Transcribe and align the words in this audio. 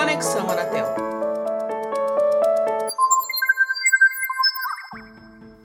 Conexão 0.00 0.48
Anatel. 0.48 0.86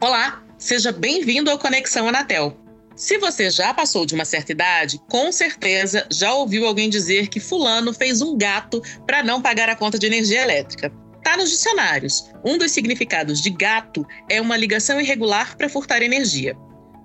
Olá, 0.01 0.43
seja 0.57 0.91
bem-vindo 0.91 1.49
ao 1.49 1.57
Conexão 1.57 2.09
Anatel. 2.09 2.59
Se 2.97 3.17
você 3.17 3.49
já 3.49 3.73
passou 3.73 4.05
de 4.05 4.13
uma 4.13 4.25
certa 4.25 4.51
idade, 4.51 4.99
com 5.09 5.31
certeza 5.31 6.05
já 6.11 6.33
ouviu 6.33 6.67
alguém 6.67 6.89
dizer 6.89 7.29
que 7.29 7.39
fulano 7.39 7.93
fez 7.93 8.21
um 8.21 8.37
gato 8.37 8.81
para 9.07 9.23
não 9.23 9.41
pagar 9.41 9.69
a 9.69 9.75
conta 9.75 9.97
de 9.97 10.05
energia 10.05 10.41
elétrica. 10.41 10.91
Tá 11.23 11.37
nos 11.37 11.49
dicionários. 11.49 12.29
Um 12.43 12.57
dos 12.57 12.73
significados 12.73 13.41
de 13.41 13.49
gato 13.49 14.05
é 14.29 14.41
uma 14.41 14.57
ligação 14.57 14.99
irregular 14.99 15.55
para 15.55 15.69
furtar 15.69 16.01
energia. 16.01 16.57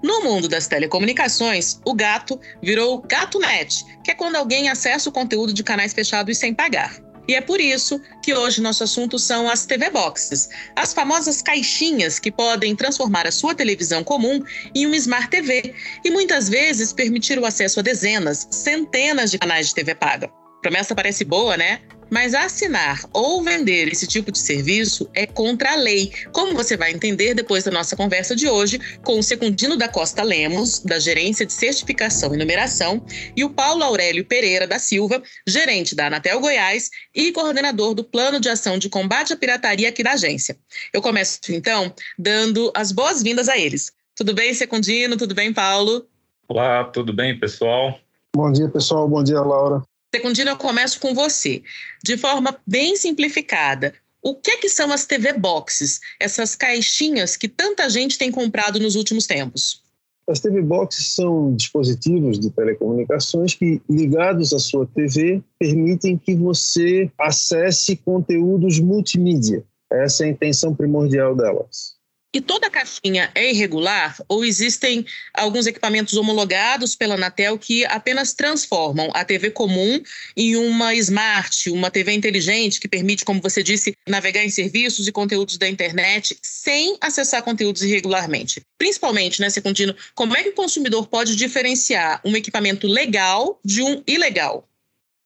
No 0.03 0.25
mundo 0.25 0.49
das 0.49 0.67
telecomunicações, 0.67 1.79
o 1.87 1.95
gato 1.95 2.41
virou 2.61 3.01
GatoNet, 3.03 3.85
que 4.03 4.11
é 4.11 4.15
quando 4.17 4.35
alguém 4.35 4.69
acessa 4.69 5.09
o 5.09 5.12
conteúdo 5.12 5.55
de 5.55 5.62
canais 5.62 5.93
fechados 5.93 6.37
sem 6.37 6.53
pagar. 6.53 7.09
E 7.31 7.35
é 7.37 7.41
por 7.41 7.61
isso 7.61 8.01
que 8.20 8.34
hoje 8.34 8.61
nosso 8.61 8.83
assunto 8.83 9.16
são 9.16 9.48
as 9.48 9.65
TV 9.65 9.88
Boxes, 9.88 10.48
as 10.75 10.93
famosas 10.93 11.41
caixinhas 11.41 12.19
que 12.19 12.29
podem 12.29 12.75
transformar 12.75 13.25
a 13.25 13.30
sua 13.30 13.55
televisão 13.55 14.02
comum 14.02 14.43
em 14.75 14.84
uma 14.84 14.97
Smart 14.97 15.30
TV 15.30 15.73
e 16.05 16.11
muitas 16.11 16.48
vezes 16.48 16.93
permitir 16.93 17.38
o 17.38 17.47
acesso 17.47 17.79
a 17.79 17.85
dezenas, 17.85 18.48
centenas 18.51 19.30
de 19.30 19.38
canais 19.38 19.69
de 19.69 19.77
TV 19.77 19.95
paga. 19.95 20.29
Promessa 20.61 20.93
parece 20.93 21.24
boa, 21.24 21.57
né? 21.57 21.80
Mas 22.10 22.34
assinar 22.34 23.00
ou 23.12 23.42
vender 23.42 23.87
esse 23.88 24.06
tipo 24.06 24.32
de 24.32 24.38
serviço 24.38 25.09
é 25.14 25.27
contra 25.27 25.73
a 25.73 25.77
lei, 25.77 26.12
como 26.32 26.55
você 26.55 26.77
vai 26.77 26.91
entender 26.91 27.34
depois 27.34 27.62
da 27.64 27.70
nossa 27.70 27.96
conversa 27.96 28.34
de 28.34 28.48
hoje 28.48 28.80
com 29.05 29.18
o 29.18 29.23
Secundino 29.23 29.77
da 29.77 29.88
Costa 29.88 30.23
Lemos, 30.23 30.80
da 30.80 30.98
Gerência 30.98 31.46
de 31.46 31.52
Certificação 31.52 32.34
e 32.34 32.37
Numeração, 32.37 33.04
e 33.37 33.45
o 33.45 33.51
Paulo 33.51 33.84
Aurélio 33.84 34.24
Pereira 34.24 34.66
da 34.66 34.78
Silva, 34.78 35.23
gerente 35.46 35.95
da 35.95 36.09
Anatel 36.09 36.41
Goiás 36.41 36.91
e 37.15 37.30
coordenador 37.30 37.95
do 37.95 38.02
Plano 38.02 38.40
de 38.40 38.48
Ação 38.48 38.77
de 38.77 38.88
Combate 38.88 39.32
à 39.32 39.37
Pirataria 39.37 39.88
aqui 39.88 40.02
da 40.02 40.12
agência. 40.12 40.59
Eu 40.92 41.01
começo 41.01 41.38
então 41.51 41.95
dando 42.18 42.73
as 42.74 42.90
boas-vindas 42.90 43.48
a 43.48 43.57
eles. 43.57 43.92
Tudo 44.16 44.35
bem, 44.35 44.52
Secundino? 44.52 45.16
Tudo 45.16 45.35
bem, 45.35 45.52
Paulo? 45.52 46.07
Olá, 46.48 46.85
tudo 46.85 47.13
bem, 47.13 47.38
pessoal? 47.38 47.98
Bom 48.35 48.51
dia, 48.51 48.68
pessoal. 48.68 49.09
Bom 49.09 49.23
dia, 49.23 49.40
Laura. 49.40 49.82
Secundino, 50.15 50.51
eu 50.51 50.57
começo 50.57 50.99
com 50.99 51.15
você. 51.15 51.63
De 52.03 52.16
forma 52.16 52.59
bem 52.66 52.97
simplificada, 52.97 53.95
o 54.23 54.35
que, 54.35 54.51
é 54.51 54.57
que 54.57 54.69
são 54.69 54.93
as 54.93 55.07
TV 55.07 55.33
Boxes, 55.33 56.01
essas 56.19 56.57
caixinhas 56.57 57.37
que 57.37 57.49
tanta 57.49 57.89
gente 57.89 58.19
tem 58.19 58.31
comprado 58.31 58.81
nos 58.81 58.97
últimos 58.97 59.27
tempos? 59.27 59.83
As 60.29 60.41
TV 60.41 60.63
Boxes 60.63 61.15
são 61.15 61.55
dispositivos 61.55 62.38
de 62.38 62.51
telecomunicações 62.51 63.55
que, 63.55 63.81
ligados 63.88 64.53
à 64.53 64.59
sua 64.59 64.87
TV, 64.87 65.43
permitem 65.59 66.19
que 66.19 66.34
você 66.34 67.11
acesse 67.19 67.97
conteúdos 67.97 68.78
multimídia. 68.78 69.65
Essa 69.91 70.25
é 70.25 70.27
a 70.27 70.31
intenção 70.31 70.75
primordial 70.75 71.34
delas. 71.34 72.00
E 72.32 72.41
toda 72.41 72.70
caixinha 72.70 73.28
é 73.34 73.50
irregular 73.50 74.16
ou 74.28 74.44
existem 74.44 75.04
alguns 75.34 75.66
equipamentos 75.66 76.16
homologados 76.16 76.94
pela 76.94 77.16
Anatel 77.16 77.59
que 77.59 77.84
apenas 77.86 78.32
transformam 78.32 79.10
a 79.12 79.25
TV 79.25 79.50
comum 79.50 80.00
em 80.36 80.54
uma 80.54 80.94
smart, 80.94 81.69
uma 81.70 81.91
TV 81.91 82.12
inteligente 82.12 82.78
que 82.78 82.86
permite, 82.86 83.25
como 83.25 83.41
você 83.41 83.64
disse, 83.64 83.97
navegar 84.08 84.44
em 84.44 84.50
serviços 84.50 85.08
e 85.08 85.12
conteúdos 85.12 85.58
da 85.58 85.69
internet 85.69 86.38
sem 86.41 86.97
acessar 87.00 87.42
conteúdos 87.42 87.82
irregularmente? 87.82 88.62
Principalmente, 88.78 89.41
né, 89.41 89.50
Secundino, 89.50 89.97
como 90.14 90.36
é 90.36 90.44
que 90.44 90.50
o 90.50 90.54
consumidor 90.54 91.08
pode 91.08 91.34
diferenciar 91.34 92.20
um 92.25 92.36
equipamento 92.36 92.86
legal 92.86 93.58
de 93.64 93.82
um 93.82 94.04
ilegal? 94.06 94.69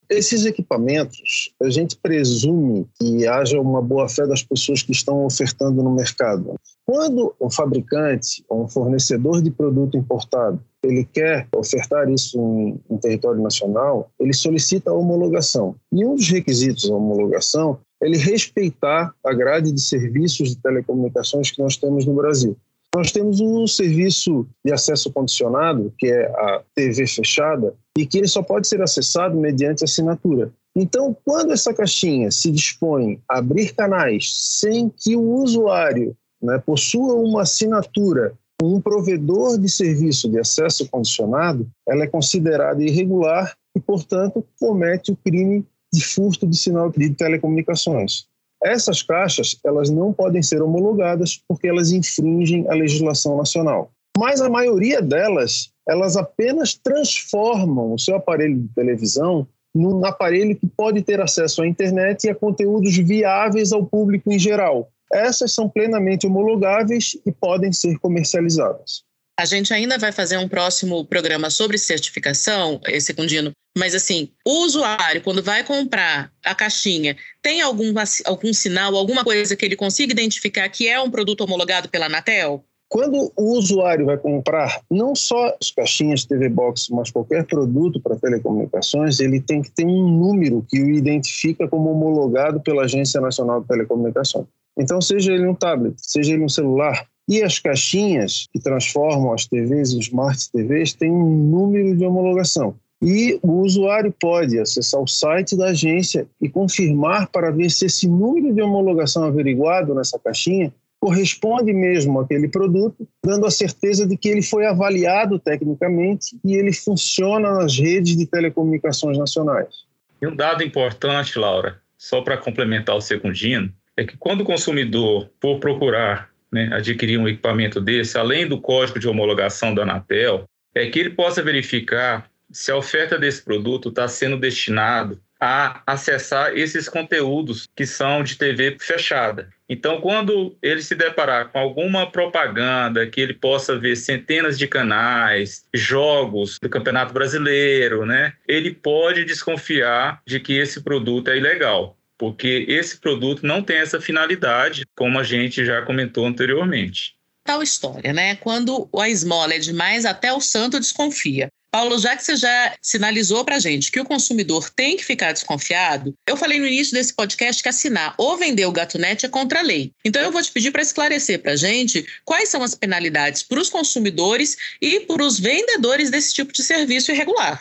Esses 0.08 0.44
equipamentos, 0.44 1.52
a 1.62 1.70
gente 1.70 1.96
presume 1.96 2.86
que 2.98 3.26
haja 3.26 3.60
uma 3.60 3.80
boa-fé 3.80 4.26
das 4.26 4.42
pessoas 4.42 4.82
que 4.82 4.92
estão 4.92 5.24
ofertando 5.24 5.82
no 5.82 5.94
mercado. 5.94 6.54
Quando 6.86 7.34
o 7.38 7.50
fabricante 7.50 8.44
ou 8.48 8.64
um 8.64 8.68
fornecedor 8.68 9.42
de 9.42 9.50
produto 9.50 9.96
importado 9.96 10.60
ele 10.86 11.04
quer 11.04 11.48
ofertar 11.54 12.10
isso 12.10 12.38
em, 12.38 12.80
em 12.90 12.98
território 12.98 13.42
nacional, 13.42 14.10
ele 14.18 14.32
solicita 14.32 14.90
a 14.90 14.94
homologação. 14.94 15.74
E 15.92 16.04
um 16.04 16.14
dos 16.14 16.28
requisitos 16.28 16.88
da 16.88 16.94
homologação 16.94 17.78
é 18.02 18.06
ele 18.06 18.18
respeitar 18.18 19.14
a 19.24 19.32
grade 19.32 19.72
de 19.72 19.80
serviços 19.80 20.50
de 20.50 20.56
telecomunicações 20.56 21.50
que 21.50 21.62
nós 21.62 21.76
temos 21.76 22.04
no 22.04 22.14
Brasil. 22.14 22.56
Nós 22.94 23.10
temos 23.10 23.40
um 23.40 23.66
serviço 23.66 24.46
de 24.64 24.72
acesso 24.72 25.12
condicionado, 25.12 25.92
que 25.98 26.06
é 26.06 26.26
a 26.26 26.62
TV 26.76 27.06
fechada, 27.08 27.74
e 27.98 28.06
que 28.06 28.18
ele 28.18 28.28
só 28.28 28.40
pode 28.40 28.68
ser 28.68 28.80
acessado 28.80 29.36
mediante 29.36 29.82
assinatura. 29.82 30.52
Então, 30.76 31.16
quando 31.24 31.52
essa 31.52 31.74
caixinha 31.74 32.30
se 32.30 32.50
dispõe 32.52 33.20
a 33.28 33.38
abrir 33.38 33.74
canais 33.74 34.30
sem 34.34 34.88
que 34.88 35.16
o 35.16 35.42
usuário 35.42 36.16
né, 36.40 36.62
possua 36.64 37.14
uma 37.14 37.42
assinatura 37.42 38.34
um 38.62 38.80
provedor 38.80 39.58
de 39.58 39.68
serviço 39.68 40.28
de 40.28 40.38
acesso 40.38 40.88
condicionado, 40.88 41.68
ela 41.86 42.04
é 42.04 42.06
considerada 42.06 42.82
irregular 42.82 43.54
e, 43.76 43.80
portanto, 43.80 44.44
comete 44.58 45.12
o 45.12 45.16
crime 45.16 45.66
de 45.92 46.04
furto 46.04 46.46
de 46.46 46.56
sinal 46.56 46.90
de 46.90 47.10
telecomunicações. 47.10 48.26
Essas 48.64 49.02
caixas, 49.02 49.56
elas 49.64 49.90
não 49.90 50.12
podem 50.12 50.42
ser 50.42 50.62
homologadas 50.62 51.40
porque 51.46 51.68
elas 51.68 51.92
infringem 51.92 52.66
a 52.68 52.74
legislação 52.74 53.36
nacional. 53.36 53.90
Mas 54.16 54.40
a 54.40 54.48
maioria 54.48 55.02
delas, 55.02 55.70
elas 55.86 56.16
apenas 56.16 56.74
transformam 56.74 57.92
o 57.92 57.98
seu 57.98 58.16
aparelho 58.16 58.60
de 58.60 58.68
televisão 58.68 59.46
num 59.74 60.04
aparelho 60.06 60.56
que 60.56 60.66
pode 60.66 61.02
ter 61.02 61.20
acesso 61.20 61.62
à 61.62 61.66
internet 61.66 62.24
e 62.24 62.30
a 62.30 62.34
conteúdos 62.34 62.96
viáveis 62.96 63.72
ao 63.72 63.84
público 63.84 64.32
em 64.32 64.38
geral. 64.38 64.88
Essas 65.12 65.52
são 65.52 65.68
plenamente 65.68 66.26
homologáveis 66.26 67.16
e 67.26 67.32
podem 67.32 67.72
ser 67.72 67.98
comercializadas. 67.98 69.02
A 69.38 69.44
gente 69.44 69.74
ainda 69.74 69.98
vai 69.98 70.12
fazer 70.12 70.38
um 70.38 70.48
próximo 70.48 71.04
programa 71.04 71.50
sobre 71.50 71.76
certificação, 71.76 72.80
Secundino, 73.00 73.50
mas 73.76 73.94
assim, 73.94 74.28
o 74.46 74.64
usuário, 74.64 75.20
quando 75.22 75.42
vai 75.42 75.64
comprar 75.64 76.30
a 76.44 76.54
caixinha, 76.54 77.16
tem 77.42 77.60
algum, 77.60 77.92
algum 78.24 78.52
sinal, 78.52 78.96
alguma 78.96 79.24
coisa 79.24 79.56
que 79.56 79.64
ele 79.64 79.76
consiga 79.76 80.12
identificar 80.12 80.68
que 80.68 80.88
é 80.88 81.00
um 81.00 81.10
produto 81.10 81.42
homologado 81.42 81.88
pela 81.88 82.06
Anatel? 82.06 82.64
Quando 82.88 83.32
o 83.36 83.58
usuário 83.58 84.06
vai 84.06 84.16
comprar 84.16 84.80
não 84.88 85.16
só 85.16 85.56
as 85.60 85.72
caixinhas 85.72 86.24
TV 86.24 86.48
Box, 86.48 86.88
mas 86.92 87.10
qualquer 87.10 87.44
produto 87.44 88.00
para 88.00 88.14
telecomunicações, 88.14 89.18
ele 89.18 89.40
tem 89.40 89.62
que 89.62 89.70
ter 89.72 89.84
um 89.84 90.08
número 90.08 90.64
que 90.68 90.80
o 90.80 90.90
identifica 90.90 91.66
como 91.66 91.90
homologado 91.90 92.60
pela 92.60 92.84
Agência 92.84 93.20
Nacional 93.20 93.62
de 93.62 93.66
Telecomunicações. 93.66 94.46
Então, 94.78 95.00
seja 95.00 95.32
ele 95.32 95.46
um 95.46 95.54
tablet, 95.54 95.96
seja 95.98 96.34
ele 96.34 96.44
um 96.44 96.48
celular, 96.48 97.04
e 97.28 97.42
as 97.42 97.58
caixinhas 97.58 98.46
que 98.52 98.60
transformam 98.60 99.32
as 99.32 99.46
TVs 99.46 99.92
em 99.92 99.98
Smart 99.98 100.50
TVs 100.52 100.92
têm 100.92 101.10
um 101.10 101.36
número 101.36 101.96
de 101.96 102.04
homologação. 102.04 102.76
E 103.06 103.38
o 103.42 103.60
usuário 103.60 104.10
pode 104.18 104.58
acessar 104.58 104.98
o 104.98 105.06
site 105.06 105.54
da 105.54 105.66
agência 105.66 106.26
e 106.40 106.48
confirmar 106.48 107.28
para 107.28 107.50
ver 107.50 107.70
se 107.70 107.84
esse 107.84 108.08
número 108.08 108.54
de 108.54 108.62
homologação 108.62 109.24
averiguado 109.24 109.94
nessa 109.94 110.18
caixinha 110.18 110.72
corresponde 110.98 111.70
mesmo 111.74 112.18
àquele 112.18 112.48
produto, 112.48 113.06
dando 113.22 113.44
a 113.44 113.50
certeza 113.50 114.06
de 114.06 114.16
que 114.16 114.30
ele 114.30 114.40
foi 114.40 114.64
avaliado 114.64 115.38
tecnicamente 115.38 116.34
e 116.42 116.54
ele 116.54 116.72
funciona 116.72 117.52
nas 117.52 117.78
redes 117.78 118.16
de 118.16 118.24
telecomunicações 118.24 119.18
nacionais. 119.18 119.84
E 120.22 120.26
um 120.26 120.34
dado 120.34 120.64
importante, 120.64 121.38
Laura, 121.38 121.76
só 121.98 122.22
para 122.22 122.38
complementar 122.38 122.96
o 122.96 123.02
secundino, 123.02 123.70
é 123.98 124.04
que 124.04 124.16
quando 124.16 124.40
o 124.40 124.44
consumidor 124.44 125.28
for 125.42 125.60
procurar 125.60 126.30
né, 126.50 126.70
adquirir 126.72 127.18
um 127.18 127.28
equipamento 127.28 127.82
desse, 127.82 128.16
além 128.16 128.48
do 128.48 128.58
código 128.58 128.98
de 128.98 129.06
homologação 129.06 129.74
da 129.74 129.82
Anatel, 129.82 130.44
é 130.74 130.86
que 130.86 130.98
ele 130.98 131.10
possa 131.10 131.42
verificar 131.42 132.30
se 132.54 132.70
a 132.70 132.76
oferta 132.76 133.18
desse 133.18 133.42
produto 133.42 133.88
está 133.88 134.08
sendo 134.08 134.38
destinado 134.38 135.20
a 135.40 135.82
acessar 135.86 136.56
esses 136.56 136.88
conteúdos 136.88 137.68
que 137.76 137.84
são 137.84 138.22
de 138.22 138.36
TV 138.36 138.78
fechada. 138.80 139.50
Então, 139.68 140.00
quando 140.00 140.56
ele 140.62 140.80
se 140.80 140.94
deparar 140.94 141.48
com 141.48 141.58
alguma 141.58 142.10
propaganda 142.10 143.06
que 143.06 143.20
ele 143.20 143.34
possa 143.34 143.78
ver 143.78 143.96
centenas 143.96 144.56
de 144.56 144.66
canais, 144.66 145.66
jogos 145.74 146.58
do 146.58 146.68
Campeonato 146.68 147.12
Brasileiro, 147.12 148.06
né, 148.06 148.32
ele 148.48 148.72
pode 148.72 149.24
desconfiar 149.24 150.22
de 150.26 150.40
que 150.40 150.54
esse 150.54 150.82
produto 150.82 151.28
é 151.28 151.36
ilegal 151.36 151.96
porque 152.16 152.64
esse 152.68 152.98
produto 152.98 153.44
não 153.44 153.62
tem 153.62 153.78
essa 153.78 154.00
finalidade, 154.00 154.84
como 154.96 155.18
a 155.18 155.22
gente 155.22 155.64
já 155.64 155.82
comentou 155.82 156.24
anteriormente. 156.24 157.16
Tal 157.44 157.62
história, 157.62 158.12
né? 158.12 158.36
Quando 158.36 158.88
a 158.98 159.08
esmola 159.08 159.52
é 159.52 159.58
demais, 159.58 160.06
até 160.06 160.32
o 160.32 160.40
santo 160.40 160.80
desconfia. 160.80 161.48
Paulo, 161.74 161.98
já 161.98 162.16
que 162.16 162.22
você 162.22 162.36
já 162.36 162.72
sinalizou 162.80 163.44
para 163.44 163.56
a 163.56 163.58
gente 163.58 163.90
que 163.90 163.98
o 163.98 164.04
consumidor 164.04 164.70
tem 164.70 164.96
que 164.96 165.04
ficar 165.04 165.32
desconfiado, 165.32 166.14
eu 166.24 166.36
falei 166.36 166.60
no 166.60 166.68
início 166.68 166.94
desse 166.94 167.12
podcast 167.12 167.60
que 167.60 167.68
assinar 167.68 168.14
ou 168.16 168.36
vender 168.36 168.64
o 168.64 168.70
GatoNet 168.70 169.26
é 169.26 169.28
contra 169.28 169.58
a 169.58 169.62
lei. 169.62 169.90
Então 170.04 170.22
eu 170.22 170.30
vou 170.30 170.40
te 170.40 170.52
pedir 170.52 170.70
para 170.70 170.82
esclarecer 170.82 171.42
para 171.42 171.50
a 171.50 171.56
gente 171.56 172.06
quais 172.24 172.48
são 172.48 172.62
as 172.62 172.76
penalidades 172.76 173.42
para 173.42 173.58
os 173.58 173.68
consumidores 173.68 174.56
e 174.80 175.00
para 175.00 175.24
os 175.24 175.40
vendedores 175.40 176.12
desse 176.12 176.32
tipo 176.32 176.52
de 176.52 176.62
serviço 176.62 177.10
irregular. 177.10 177.60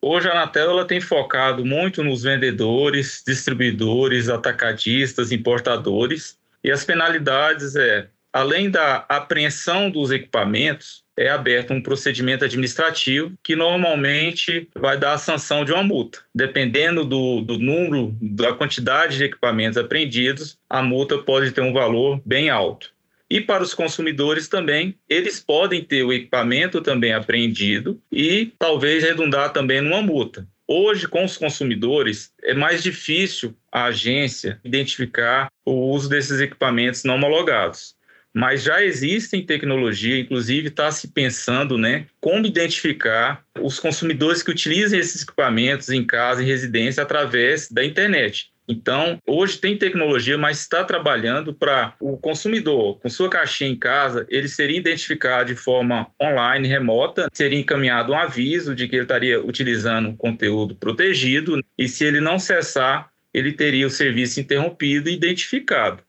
Hoje 0.00 0.26
a 0.26 0.32
Anatel 0.32 0.70
ela 0.70 0.84
tem 0.84 1.00
focado 1.00 1.64
muito 1.64 2.02
nos 2.02 2.24
vendedores, 2.24 3.22
distribuidores, 3.24 4.28
atacadistas, 4.28 5.30
importadores, 5.30 6.36
e 6.64 6.72
as 6.72 6.84
penalidades 6.84 7.76
é, 7.76 8.08
além 8.32 8.70
da 8.70 9.04
apreensão 9.08 9.90
dos 9.90 10.10
equipamentos, 10.10 11.02
é 11.16 11.28
aberto 11.28 11.74
um 11.74 11.82
procedimento 11.82 12.44
administrativo 12.44 13.34
que 13.42 13.54
normalmente 13.54 14.68
vai 14.74 14.98
dar 14.98 15.12
a 15.12 15.18
sanção 15.18 15.64
de 15.64 15.72
uma 15.72 15.82
multa. 15.82 16.20
Dependendo 16.34 17.04
do, 17.04 17.42
do 17.42 17.58
número, 17.58 18.16
da 18.20 18.54
quantidade 18.54 19.18
de 19.18 19.24
equipamentos 19.24 19.76
apreendidos, 19.76 20.58
a 20.68 20.82
multa 20.82 21.18
pode 21.18 21.52
ter 21.52 21.60
um 21.60 21.72
valor 21.72 22.20
bem 22.24 22.48
alto. 22.48 22.90
E 23.28 23.40
para 23.40 23.62
os 23.62 23.74
consumidores 23.74 24.48
também, 24.48 24.94
eles 25.08 25.40
podem 25.40 25.82
ter 25.82 26.02
o 26.02 26.12
equipamento 26.12 26.80
também 26.80 27.12
apreendido 27.12 28.00
e 28.10 28.52
talvez 28.58 29.02
redundar 29.02 29.52
também 29.52 29.80
numa 29.80 30.02
multa. 30.02 30.46
Hoje, 30.66 31.08
com 31.08 31.24
os 31.24 31.36
consumidores, 31.36 32.32
é 32.42 32.54
mais 32.54 32.82
difícil 32.82 33.54
a 33.70 33.84
agência 33.84 34.60
identificar 34.64 35.48
o 35.64 35.72
uso 35.72 36.08
desses 36.08 36.40
equipamentos 36.40 37.04
não 37.04 37.16
homologados 37.16 37.94
mas 38.34 38.62
já 38.62 38.82
existem 38.82 39.44
tecnologia, 39.44 40.18
inclusive 40.18 40.68
está 40.68 40.90
se 40.90 41.08
pensando, 41.08 41.76
né, 41.76 42.06
como 42.20 42.46
identificar 42.46 43.44
os 43.60 43.78
consumidores 43.78 44.42
que 44.42 44.50
utilizam 44.50 44.98
esses 44.98 45.22
equipamentos 45.22 45.90
em 45.90 46.04
casa 46.04 46.42
e 46.42 46.46
residência 46.46 47.02
através 47.02 47.70
da 47.70 47.84
internet. 47.84 48.52
Então, 48.68 49.18
hoje 49.26 49.58
tem 49.58 49.76
tecnologia, 49.76 50.38
mas 50.38 50.60
está 50.60 50.84
trabalhando 50.84 51.52
para 51.52 51.94
o 52.00 52.16
consumidor, 52.16 52.98
com 53.00 53.08
sua 53.08 53.28
caixinha 53.28 53.68
em 53.68 53.76
casa, 53.76 54.24
ele 54.30 54.48
seria 54.48 54.78
identificado 54.78 55.52
de 55.52 55.56
forma 55.56 56.06
online, 56.20 56.68
remota, 56.68 57.28
seria 57.32 57.58
encaminhado 57.58 58.12
um 58.12 58.18
aviso 58.18 58.74
de 58.74 58.88
que 58.88 58.96
ele 58.96 59.02
estaria 59.02 59.44
utilizando 59.44 60.16
conteúdo 60.16 60.76
protegido, 60.76 61.60
e 61.76 61.88
se 61.88 62.04
ele 62.04 62.20
não 62.20 62.38
cessar, 62.38 63.10
ele 63.34 63.52
teria 63.52 63.86
o 63.86 63.90
serviço 63.90 64.40
interrompido 64.40 65.10
e 65.10 65.14
identificado. 65.14 66.02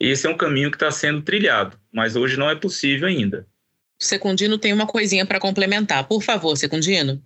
Esse 0.00 0.26
é 0.26 0.30
um 0.30 0.36
caminho 0.36 0.70
que 0.70 0.76
está 0.76 0.90
sendo 0.90 1.20
trilhado, 1.20 1.76
mas 1.92 2.16
hoje 2.16 2.38
não 2.38 2.48
é 2.48 2.54
possível 2.54 3.06
ainda. 3.06 3.46
Secundino 4.00 4.56
tem 4.56 4.72
uma 4.72 4.86
coisinha 4.86 5.26
para 5.26 5.38
complementar. 5.38 6.08
Por 6.08 6.22
favor, 6.22 6.56
Secundino. 6.56 7.22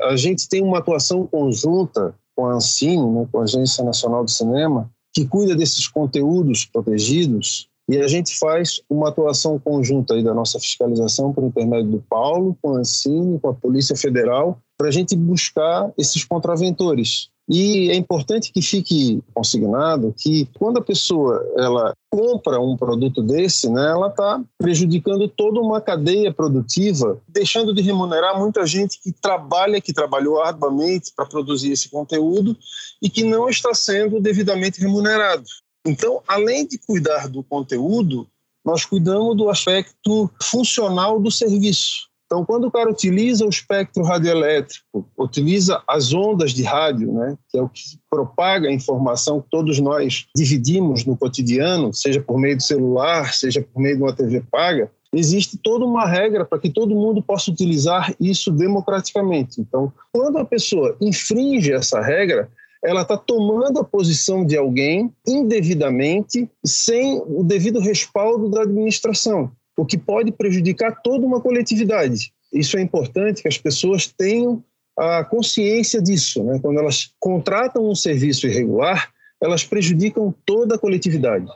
A 0.00 0.16
gente 0.16 0.48
tem 0.48 0.62
uma 0.62 0.78
atuação 0.78 1.26
conjunta 1.26 2.14
com 2.34 2.46
a 2.46 2.54
Ancine, 2.54 3.06
né, 3.10 3.28
com 3.30 3.40
a 3.40 3.44
Agência 3.44 3.84
Nacional 3.84 4.24
do 4.24 4.30
Cinema, 4.30 4.90
que 5.12 5.26
cuida 5.26 5.54
desses 5.54 5.86
conteúdos 5.86 6.64
protegidos, 6.64 7.68
e 7.88 7.98
a 7.98 8.08
gente 8.08 8.36
faz 8.38 8.80
uma 8.88 9.10
atuação 9.10 9.58
conjunta 9.58 10.14
aí 10.14 10.24
da 10.24 10.32
nossa 10.32 10.58
fiscalização 10.58 11.32
por 11.32 11.44
intermédio 11.44 11.90
do 11.90 12.00
Paulo, 12.00 12.56
com 12.60 12.74
a 12.74 12.78
Ancine, 12.78 13.38
com 13.38 13.48
a 13.50 13.54
Polícia 13.54 13.94
Federal, 13.94 14.58
para 14.78 14.88
a 14.88 14.90
gente 14.90 15.14
buscar 15.14 15.92
esses 15.96 16.24
contraventores. 16.24 17.28
E 17.48 17.90
é 17.90 17.94
importante 17.94 18.50
que 18.50 18.62
fique 18.62 19.22
consignado 19.34 20.14
que 20.16 20.48
quando 20.58 20.78
a 20.78 20.84
pessoa 20.84 21.44
ela 21.58 21.94
compra 22.10 22.58
um 22.58 22.76
produto 22.76 23.22
desse, 23.22 23.68
né, 23.68 23.90
ela 23.90 24.08
está 24.08 24.42
prejudicando 24.56 25.28
toda 25.28 25.60
uma 25.60 25.80
cadeia 25.80 26.32
produtiva, 26.32 27.20
deixando 27.28 27.74
de 27.74 27.82
remunerar 27.82 28.38
muita 28.38 28.64
gente 28.64 28.98
que 29.02 29.12
trabalha, 29.12 29.80
que 29.80 29.92
trabalhou 29.92 30.40
arduamente 30.42 31.12
para 31.14 31.26
produzir 31.26 31.72
esse 31.72 31.90
conteúdo 31.90 32.56
e 33.02 33.10
que 33.10 33.22
não 33.22 33.48
está 33.48 33.74
sendo 33.74 34.20
devidamente 34.20 34.80
remunerado. 34.80 35.44
Então, 35.86 36.22
além 36.26 36.66
de 36.66 36.78
cuidar 36.78 37.28
do 37.28 37.42
conteúdo, 37.42 38.26
nós 38.64 38.86
cuidamos 38.86 39.36
do 39.36 39.50
aspecto 39.50 40.30
funcional 40.40 41.20
do 41.20 41.30
serviço. 41.30 42.08
Então, 42.34 42.44
quando 42.44 42.64
o 42.64 42.70
cara 42.70 42.90
utiliza 42.90 43.46
o 43.46 43.48
espectro 43.48 44.02
radioelétrico, 44.02 45.08
utiliza 45.16 45.80
as 45.86 46.12
ondas 46.12 46.50
de 46.50 46.64
rádio, 46.64 47.12
né, 47.12 47.38
que 47.48 47.56
é 47.56 47.62
o 47.62 47.68
que 47.68 47.80
propaga 48.10 48.68
a 48.68 48.72
informação 48.72 49.40
que 49.40 49.48
todos 49.48 49.78
nós 49.78 50.26
dividimos 50.34 51.04
no 51.04 51.16
cotidiano, 51.16 51.94
seja 51.94 52.20
por 52.20 52.36
meio 52.40 52.56
do 52.56 52.62
celular, 52.64 53.32
seja 53.32 53.62
por 53.62 53.80
meio 53.80 53.96
de 53.98 54.02
uma 54.02 54.12
TV 54.12 54.42
paga, 54.50 54.90
existe 55.12 55.56
toda 55.56 55.84
uma 55.84 56.08
regra 56.08 56.44
para 56.44 56.58
que 56.58 56.68
todo 56.68 56.96
mundo 56.96 57.22
possa 57.22 57.52
utilizar 57.52 58.12
isso 58.20 58.50
democraticamente. 58.50 59.60
Então, 59.60 59.92
quando 60.12 60.36
a 60.38 60.44
pessoa 60.44 60.96
infringe 61.00 61.72
essa 61.72 62.00
regra, 62.00 62.50
ela 62.82 63.02
está 63.02 63.16
tomando 63.16 63.78
a 63.78 63.84
posição 63.84 64.44
de 64.44 64.56
alguém 64.56 65.14
indevidamente, 65.24 66.50
sem 66.66 67.22
o 67.28 67.44
devido 67.44 67.78
respaldo 67.78 68.50
da 68.50 68.62
administração 68.62 69.52
o 69.76 69.84
que 69.84 69.98
pode 69.98 70.32
prejudicar 70.32 71.00
toda 71.02 71.26
uma 71.26 71.40
coletividade. 71.40 72.32
Isso 72.52 72.76
é 72.76 72.80
importante 72.80 73.42
que 73.42 73.48
as 73.48 73.58
pessoas 73.58 74.06
tenham 74.06 74.62
a 74.96 75.24
consciência 75.24 76.00
disso. 76.00 76.42
Né? 76.44 76.58
Quando 76.60 76.78
elas 76.78 77.12
contratam 77.18 77.88
um 77.88 77.94
serviço 77.94 78.46
irregular, 78.46 79.12
elas 79.42 79.64
prejudicam 79.64 80.32
toda 80.46 80.76
a 80.76 80.78
coletividade. 80.78 81.46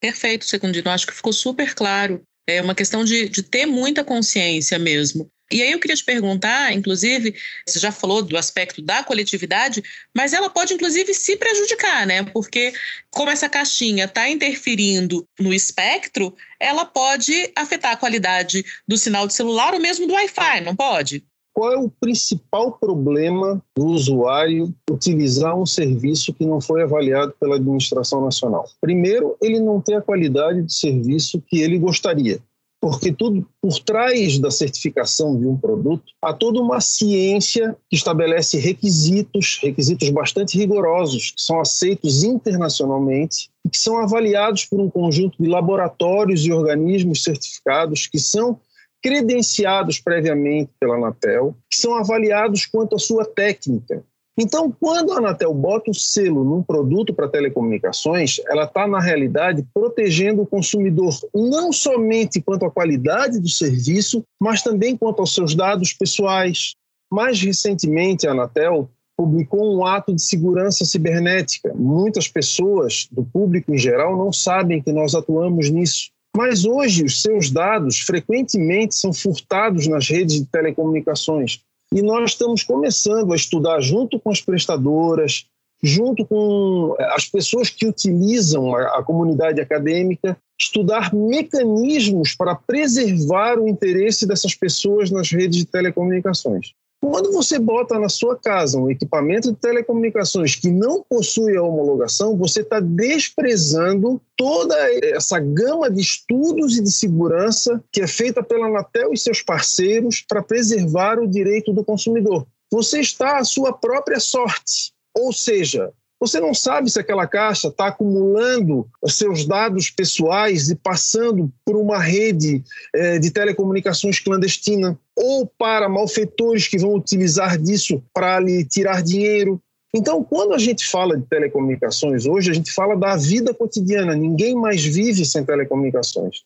Perfeito, 0.00 0.44
Secundino. 0.44 0.90
Acho 0.90 1.06
que 1.06 1.14
ficou 1.14 1.32
super 1.32 1.74
claro. 1.74 2.22
É 2.48 2.62
uma 2.62 2.74
questão 2.74 3.04
de, 3.04 3.28
de 3.28 3.42
ter 3.42 3.66
muita 3.66 4.02
consciência 4.02 4.78
mesmo. 4.78 5.30
E 5.50 5.62
aí 5.62 5.72
eu 5.72 5.80
queria 5.80 5.96
te 5.96 6.04
perguntar, 6.04 6.74
inclusive, 6.74 7.34
você 7.66 7.78
já 7.78 7.90
falou 7.90 8.22
do 8.22 8.36
aspecto 8.36 8.82
da 8.82 9.02
coletividade, 9.02 9.82
mas 10.14 10.34
ela 10.34 10.50
pode 10.50 10.74
inclusive 10.74 11.14
se 11.14 11.36
prejudicar, 11.36 12.06
né? 12.06 12.22
Porque 12.22 12.72
como 13.10 13.30
essa 13.30 13.48
caixinha 13.48 14.04
está 14.04 14.28
interferindo 14.28 15.26
no 15.40 15.52
espectro, 15.54 16.34
ela 16.60 16.84
pode 16.84 17.50
afetar 17.56 17.92
a 17.92 17.96
qualidade 17.96 18.64
do 18.86 18.98
sinal 18.98 19.26
de 19.26 19.32
celular 19.32 19.72
ou 19.72 19.80
mesmo 19.80 20.06
do 20.06 20.12
Wi-Fi, 20.12 20.60
não 20.60 20.76
pode? 20.76 21.24
Qual 21.54 21.72
é 21.72 21.76
o 21.76 21.90
principal 21.90 22.78
problema 22.78 23.60
do 23.76 23.86
usuário 23.86 24.72
utilizar 24.88 25.58
um 25.58 25.66
serviço 25.66 26.32
que 26.32 26.46
não 26.46 26.60
foi 26.60 26.82
avaliado 26.82 27.34
pela 27.40 27.56
administração 27.56 28.24
nacional? 28.24 28.68
Primeiro, 28.80 29.36
ele 29.42 29.58
não 29.58 29.80
tem 29.80 29.96
a 29.96 30.02
qualidade 30.02 30.62
de 30.62 30.72
serviço 30.72 31.42
que 31.44 31.60
ele 31.60 31.78
gostaria 31.78 32.38
porque 32.80 33.12
tudo 33.12 33.46
por 33.60 33.78
trás 33.80 34.38
da 34.38 34.50
certificação 34.50 35.38
de 35.38 35.46
um 35.46 35.56
produto 35.56 36.12
há 36.22 36.32
toda 36.32 36.60
uma 36.60 36.80
ciência 36.80 37.76
que 37.90 37.96
estabelece 37.96 38.58
requisitos, 38.58 39.58
requisitos 39.60 40.08
bastante 40.10 40.56
rigorosos, 40.56 41.32
que 41.32 41.42
são 41.42 41.60
aceitos 41.60 42.22
internacionalmente 42.22 43.50
e 43.66 43.70
que 43.70 43.78
são 43.78 43.98
avaliados 43.98 44.64
por 44.64 44.80
um 44.80 44.88
conjunto 44.88 45.42
de 45.42 45.48
laboratórios 45.48 46.44
e 46.46 46.52
organismos 46.52 47.24
certificados 47.24 48.06
que 48.06 48.18
são 48.18 48.60
credenciados 49.02 50.00
previamente 50.00 50.70
pela 50.78 50.96
Anatel, 50.96 51.56
que 51.70 51.78
são 51.78 51.94
avaliados 51.94 52.66
quanto 52.66 52.96
à 52.96 52.98
sua 52.98 53.24
técnica, 53.24 54.04
então, 54.38 54.70
quando 54.80 55.12
a 55.12 55.18
Anatel 55.18 55.52
bota 55.52 55.90
o 55.90 55.94
selo 55.94 56.44
num 56.44 56.62
produto 56.62 57.12
para 57.12 57.28
telecomunicações, 57.28 58.40
ela 58.46 58.64
está, 58.64 58.86
na 58.86 59.00
realidade, 59.00 59.66
protegendo 59.74 60.42
o 60.42 60.46
consumidor 60.46 61.12
não 61.34 61.72
somente 61.72 62.40
quanto 62.40 62.64
à 62.64 62.70
qualidade 62.70 63.40
do 63.40 63.48
serviço, 63.48 64.22
mas 64.40 64.62
também 64.62 64.96
quanto 64.96 65.18
aos 65.18 65.34
seus 65.34 65.56
dados 65.56 65.92
pessoais. 65.92 66.74
Mais 67.12 67.42
recentemente, 67.42 68.28
a 68.28 68.30
Anatel 68.30 68.88
publicou 69.16 69.76
um 69.76 69.84
ato 69.84 70.14
de 70.14 70.22
segurança 70.22 70.84
cibernética. 70.84 71.74
Muitas 71.74 72.28
pessoas 72.28 73.08
do 73.10 73.24
público 73.24 73.74
em 73.74 73.78
geral 73.78 74.16
não 74.16 74.32
sabem 74.32 74.80
que 74.80 74.92
nós 74.92 75.16
atuamos 75.16 75.68
nisso. 75.68 76.10
Mas 76.36 76.64
hoje 76.64 77.04
os 77.04 77.20
seus 77.20 77.50
dados 77.50 77.98
frequentemente 77.98 78.94
são 78.94 79.12
furtados 79.12 79.88
nas 79.88 80.08
redes 80.08 80.36
de 80.36 80.46
telecomunicações. 80.46 81.64
E 81.92 82.02
nós 82.02 82.32
estamos 82.32 82.62
começando 82.62 83.32
a 83.32 83.36
estudar 83.36 83.80
junto 83.80 84.20
com 84.20 84.30
as 84.30 84.40
prestadoras, 84.40 85.46
junto 85.82 86.24
com 86.26 86.94
eh, 86.98 87.14
as 87.14 87.26
pessoas 87.26 87.70
que 87.70 87.86
utilizam 87.86 88.74
a, 88.74 88.98
a 88.98 89.02
comunidade 89.02 89.60
acadêmica, 89.60 90.36
estudar 90.60 91.14
mecanismos 91.14 92.34
para 92.34 92.54
preservar 92.54 93.58
o 93.58 93.68
interesse 93.68 94.26
dessas 94.26 94.54
pessoas 94.54 95.10
nas 95.10 95.30
redes 95.30 95.58
de 95.58 95.66
telecomunicações. 95.66 96.72
Quando 97.00 97.32
você 97.32 97.60
bota 97.60 97.98
na 97.98 98.08
sua 98.08 98.36
casa 98.36 98.78
um 98.78 98.90
equipamento 98.90 99.52
de 99.52 99.58
telecomunicações 99.58 100.56
que 100.56 100.68
não 100.68 101.04
possui 101.08 101.56
a 101.56 101.62
homologação, 101.62 102.36
você 102.36 102.60
está 102.60 102.80
desprezando 102.80 104.20
toda 104.36 104.74
essa 105.04 105.38
gama 105.38 105.88
de 105.88 106.00
estudos 106.00 106.76
e 106.76 106.82
de 106.82 106.90
segurança 106.90 107.82
que 107.92 108.00
é 108.00 108.06
feita 108.06 108.42
pela 108.42 108.66
Anatel 108.66 109.12
e 109.12 109.16
seus 109.16 109.40
parceiros 109.40 110.24
para 110.28 110.42
preservar 110.42 111.20
o 111.20 111.28
direito 111.28 111.72
do 111.72 111.84
consumidor. 111.84 112.44
Você 112.70 113.00
está 113.00 113.38
à 113.38 113.44
sua 113.44 113.72
própria 113.72 114.18
sorte. 114.18 114.92
Ou 115.16 115.32
seja, 115.32 115.92
você 116.20 116.40
não 116.40 116.52
sabe 116.52 116.90
se 116.90 116.98
aquela 116.98 117.26
caixa 117.26 117.68
está 117.68 117.88
acumulando 117.88 118.88
seus 119.06 119.46
dados 119.46 119.88
pessoais 119.90 120.68
e 120.68 120.74
passando 120.74 121.52
por 121.64 121.76
uma 121.76 121.98
rede 121.98 122.62
é, 122.94 123.18
de 123.18 123.30
telecomunicações 123.30 124.18
clandestina 124.18 124.98
ou 125.14 125.46
para 125.46 125.88
malfeitores 125.88 126.66
que 126.66 126.78
vão 126.78 126.94
utilizar 126.94 127.56
disso 127.56 128.02
para 128.12 128.40
lhe 128.40 128.64
tirar 128.64 129.02
dinheiro. 129.02 129.60
Então, 129.94 130.22
quando 130.22 130.54
a 130.54 130.58
gente 130.58 130.86
fala 130.86 131.16
de 131.16 131.24
telecomunicações 131.26 132.26
hoje, 132.26 132.50
a 132.50 132.54
gente 132.54 132.72
fala 132.72 132.96
da 132.96 133.16
vida 133.16 133.54
cotidiana. 133.54 134.14
Ninguém 134.14 134.54
mais 134.54 134.84
vive 134.84 135.24
sem 135.24 135.44
telecomunicações. 135.44 136.42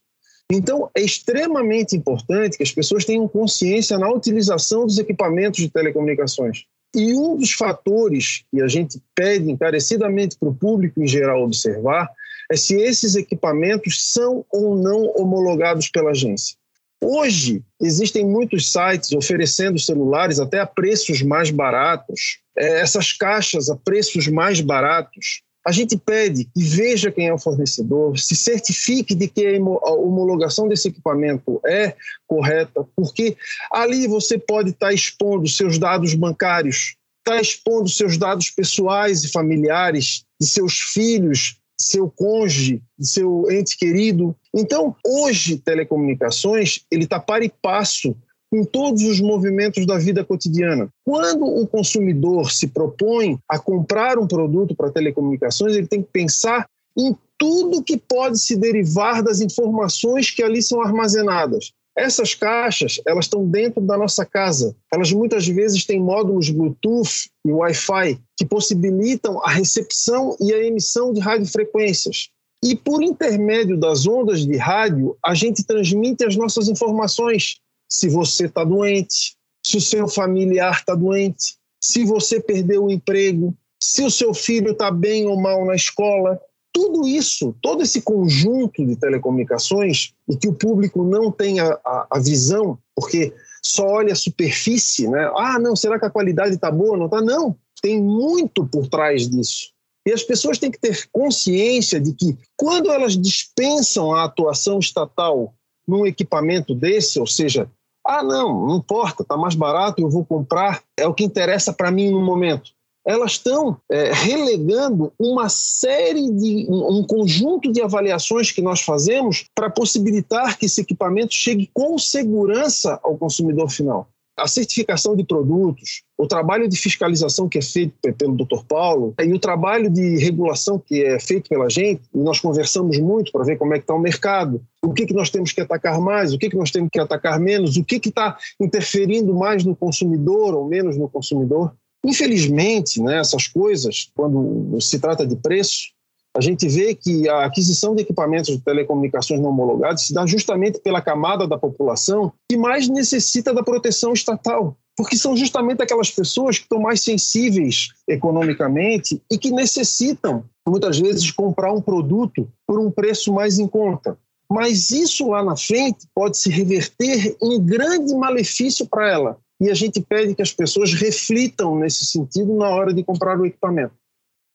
Então, 0.50 0.90
é 0.94 1.00
extremamente 1.00 1.96
importante 1.96 2.58
que 2.58 2.62
as 2.62 2.70
pessoas 2.70 3.06
tenham 3.06 3.26
consciência 3.26 3.98
na 3.98 4.12
utilização 4.12 4.86
dos 4.86 4.98
equipamentos 4.98 5.60
de 5.60 5.70
telecomunicações. 5.70 6.66
E 6.94 7.14
um 7.14 7.36
dos 7.36 7.52
fatores 7.52 8.44
que 8.50 8.60
a 8.60 8.68
gente 8.68 9.00
pede 9.14 9.50
encarecidamente 9.50 10.36
para 10.38 10.48
o 10.48 10.54
público 10.54 11.02
em 11.02 11.06
geral 11.06 11.42
observar 11.42 12.10
é 12.50 12.56
se 12.56 12.74
esses 12.74 13.14
equipamentos 13.14 14.12
são 14.12 14.44
ou 14.50 14.76
não 14.76 15.12
homologados 15.16 15.88
pela 15.88 16.10
agência. 16.10 16.56
Hoje, 17.02 17.64
existem 17.80 18.24
muitos 18.24 18.70
sites 18.70 19.12
oferecendo 19.12 19.78
celulares 19.78 20.38
até 20.38 20.60
a 20.60 20.66
preços 20.66 21.20
mais 21.20 21.50
baratos, 21.50 22.38
é, 22.56 22.80
essas 22.80 23.12
caixas 23.12 23.68
a 23.68 23.76
preços 23.76 24.28
mais 24.28 24.60
baratos. 24.60 25.42
A 25.64 25.70
gente 25.70 25.96
pede 25.96 26.44
que 26.44 26.62
veja 26.62 27.12
quem 27.12 27.28
é 27.28 27.32
o 27.32 27.38
fornecedor, 27.38 28.18
se 28.18 28.34
certifique 28.34 29.14
de 29.14 29.28
que 29.28 29.46
a 29.46 29.90
homologação 29.92 30.66
desse 30.66 30.88
equipamento 30.88 31.60
é 31.64 31.94
correta, 32.26 32.84
porque 32.96 33.36
ali 33.70 34.08
você 34.08 34.36
pode 34.36 34.70
estar 34.70 34.92
expondo 34.92 35.48
seus 35.48 35.78
dados 35.78 36.14
bancários, 36.14 36.96
está 37.18 37.40
expondo 37.40 37.88
seus 37.88 38.18
dados 38.18 38.50
pessoais 38.50 39.22
e 39.22 39.30
familiares, 39.30 40.24
de 40.40 40.48
seus 40.48 40.80
filhos, 40.80 41.56
seu 41.80 42.10
cônjuge, 42.10 42.82
seu 43.00 43.48
ente 43.50 43.76
querido. 43.76 44.34
Então, 44.54 44.96
hoje, 45.04 45.58
telecomunicações, 45.58 46.80
ele 46.90 47.04
está 47.04 47.20
para 47.20 47.44
e 47.44 47.52
passo 47.62 48.16
com 48.52 48.64
todos 48.64 49.02
os 49.04 49.18
movimentos 49.18 49.86
da 49.86 49.96
vida 49.96 50.22
cotidiana. 50.22 50.90
Quando 51.06 51.46
o 51.46 51.66
consumidor 51.66 52.52
se 52.52 52.68
propõe 52.68 53.38
a 53.48 53.58
comprar 53.58 54.18
um 54.18 54.26
produto 54.26 54.76
para 54.76 54.90
telecomunicações, 54.90 55.74
ele 55.74 55.86
tem 55.86 56.02
que 56.02 56.10
pensar 56.12 56.66
em 56.94 57.16
tudo 57.38 57.82
que 57.82 57.96
pode 57.96 58.38
se 58.38 58.54
derivar 58.54 59.22
das 59.22 59.40
informações 59.40 60.30
que 60.30 60.42
ali 60.42 60.60
são 60.60 60.82
armazenadas. 60.82 61.72
Essas 61.96 62.34
caixas, 62.34 63.00
elas 63.06 63.24
estão 63.24 63.46
dentro 63.46 63.80
da 63.80 63.96
nossa 63.96 64.26
casa. 64.26 64.76
Elas 64.92 65.10
muitas 65.10 65.48
vezes 65.48 65.86
têm 65.86 65.98
módulos 65.98 66.50
Bluetooth 66.50 67.30
e 67.46 67.52
Wi-Fi 67.52 68.20
que 68.36 68.44
possibilitam 68.44 69.40
a 69.42 69.50
recepção 69.50 70.36
e 70.38 70.52
a 70.52 70.62
emissão 70.62 71.10
de 71.10 71.20
radiofrequências. 71.20 72.28
E 72.62 72.76
por 72.76 73.02
intermédio 73.02 73.76
das 73.76 74.06
ondas 74.06 74.46
de 74.46 74.56
rádio, 74.56 75.16
a 75.24 75.34
gente 75.34 75.64
transmite 75.64 76.24
as 76.24 76.36
nossas 76.36 76.68
informações. 76.68 77.56
Se 77.92 78.08
você 78.08 78.46
está 78.46 78.64
doente, 78.64 79.36
se 79.64 79.76
o 79.76 79.80
seu 79.80 80.08
familiar 80.08 80.72
está 80.72 80.94
doente, 80.94 81.56
se 81.78 82.04
você 82.04 82.40
perdeu 82.40 82.84
o 82.84 82.90
emprego, 82.90 83.54
se 83.78 84.02
o 84.02 84.10
seu 84.10 84.32
filho 84.32 84.72
está 84.72 84.90
bem 84.90 85.26
ou 85.26 85.38
mal 85.38 85.66
na 85.66 85.74
escola 85.74 86.40
tudo 86.72 87.06
isso, 87.06 87.54
todo 87.60 87.82
esse 87.82 88.00
conjunto 88.00 88.84
de 88.84 88.96
telecomunicações, 88.96 90.14
e 90.26 90.34
que 90.34 90.48
o 90.48 90.54
público 90.54 91.04
não 91.04 91.30
tem 91.30 91.60
a, 91.60 91.78
a, 91.84 92.06
a 92.12 92.18
visão, 92.18 92.78
porque 92.94 93.34
só 93.62 93.86
olha 93.86 94.14
a 94.14 94.16
superfície, 94.16 95.06
né? 95.06 95.30
Ah, 95.36 95.58
não, 95.58 95.76
será 95.76 95.98
que 95.98 96.06
a 96.06 96.10
qualidade 96.10 96.54
está 96.54 96.70
boa? 96.70 96.96
Não 96.96 97.04
está? 97.04 97.20
Não, 97.20 97.54
tem 97.82 98.02
muito 98.02 98.66
por 98.66 98.88
trás 98.88 99.28
disso. 99.28 99.70
E 100.06 100.12
as 100.12 100.22
pessoas 100.22 100.58
têm 100.58 100.70
que 100.70 100.80
ter 100.80 101.06
consciência 101.12 102.00
de 102.00 102.14
que, 102.14 102.36
quando 102.56 102.90
elas 102.90 103.20
dispensam 103.20 104.12
a 104.14 104.24
atuação 104.24 104.78
estatal 104.78 105.54
num 105.86 106.06
equipamento 106.06 106.74
desse, 106.74 107.20
ou 107.20 107.26
seja, 107.26 107.70
ah, 108.04 108.22
não, 108.22 108.66
não 108.66 108.76
importa, 108.76 109.22
está 109.22 109.36
mais 109.36 109.54
barato, 109.54 110.02
eu 110.02 110.10
vou 110.10 110.24
comprar, 110.24 110.82
é 110.96 111.06
o 111.06 111.14
que 111.14 111.24
interessa 111.24 111.72
para 111.72 111.90
mim 111.90 112.10
no 112.10 112.20
momento 112.20 112.72
elas 113.04 113.32
estão 113.32 113.76
é, 113.90 114.12
relegando 114.12 115.12
uma 115.18 115.48
série 115.48 116.30
de 116.30 116.66
um 116.70 117.04
conjunto 117.04 117.70
de 117.72 117.82
avaliações 117.82 118.52
que 118.52 118.62
nós 118.62 118.80
fazemos 118.80 119.46
para 119.54 119.70
possibilitar 119.70 120.56
que 120.56 120.66
esse 120.66 120.80
equipamento 120.80 121.34
chegue 121.34 121.68
com 121.74 121.98
segurança 121.98 123.00
ao 123.02 123.16
consumidor 123.16 123.70
final. 123.70 124.08
A 124.38 124.46
certificação 124.46 125.14
de 125.14 125.24
produtos, 125.24 126.02
o 126.22 126.26
trabalho 126.28 126.68
de 126.68 126.78
fiscalização 126.78 127.48
que 127.48 127.58
é 127.58 127.62
feito 127.62 127.94
pelo 128.16 128.36
Dr. 128.36 128.62
Paulo 128.68 129.12
e 129.20 129.32
o 129.32 129.40
trabalho 129.40 129.90
de 129.90 130.18
regulação 130.18 130.78
que 130.78 131.02
é 131.02 131.18
feito 131.18 131.48
pela 131.48 131.68
gente, 131.68 132.02
e 132.14 132.18
nós 132.18 132.38
conversamos 132.38 132.96
muito 133.00 133.32
para 133.32 133.42
ver 133.42 133.58
como 133.58 133.74
é 133.74 133.78
que 133.78 133.82
está 133.82 133.92
o 133.92 133.98
mercado, 133.98 134.62
o 134.80 134.92
que, 134.92 135.04
que 135.04 135.14
nós 135.14 135.30
temos 135.30 135.50
que 135.50 135.60
atacar 135.60 136.00
mais, 136.00 136.32
o 136.32 136.38
que, 136.38 136.48
que 136.48 136.56
nós 136.56 136.70
temos 136.70 136.90
que 136.92 137.00
atacar 137.00 137.40
menos, 137.40 137.76
o 137.76 137.82
que 137.82 137.96
está 137.96 138.36
interferindo 138.60 139.34
mais 139.34 139.64
no 139.64 139.74
consumidor 139.74 140.54
ou 140.54 140.68
menos 140.68 140.96
no 140.96 141.08
consumidor. 141.08 141.74
Infelizmente, 142.06 143.02
né, 143.02 143.18
essas 143.18 143.48
coisas, 143.48 144.08
quando 144.14 144.80
se 144.80 145.00
trata 145.00 145.26
de 145.26 145.34
preço, 145.34 145.90
a 146.36 146.40
gente 146.40 146.68
vê 146.68 146.94
que 146.94 147.28
a 147.28 147.46
aquisição 147.46 147.96
de 147.96 148.02
equipamentos 148.02 148.56
de 148.56 148.62
telecomunicações 148.62 149.40
não 149.40 149.50
homologados 149.50 150.06
se 150.06 150.14
dá 150.14 150.24
justamente 150.24 150.78
pela 150.80 151.02
camada 151.02 151.48
da 151.48 151.58
população 151.58 152.32
que 152.48 152.56
mais 152.56 152.88
necessita 152.88 153.52
da 153.52 153.62
proteção 153.62 154.12
estatal, 154.12 154.76
porque 154.96 155.16
são 155.16 155.36
justamente 155.36 155.82
aquelas 155.82 156.10
pessoas 156.10 156.58
que 156.58 156.64
estão 156.64 156.80
mais 156.80 157.02
sensíveis 157.02 157.88
economicamente 158.08 159.22
e 159.30 159.38
que 159.38 159.50
necessitam, 159.50 160.44
muitas 160.66 160.98
vezes, 160.98 161.30
comprar 161.30 161.72
um 161.72 161.80
produto 161.80 162.48
por 162.66 162.78
um 162.78 162.90
preço 162.90 163.32
mais 163.32 163.58
em 163.58 163.66
conta. 163.66 164.18
Mas 164.50 164.90
isso 164.90 165.30
lá 165.30 165.42
na 165.42 165.56
frente 165.56 166.06
pode 166.14 166.36
se 166.36 166.50
reverter 166.50 167.36
em 167.42 167.60
grande 167.64 168.14
malefício 168.14 168.86
para 168.86 169.10
ela, 169.10 169.38
e 169.58 169.70
a 169.70 169.74
gente 169.74 170.00
pede 170.00 170.34
que 170.34 170.42
as 170.42 170.52
pessoas 170.52 170.92
reflitam 170.92 171.78
nesse 171.78 172.04
sentido 172.04 172.54
na 172.56 172.68
hora 172.68 172.92
de 172.92 173.04
comprar 173.04 173.38
o 173.38 173.46
equipamento. 173.46 173.94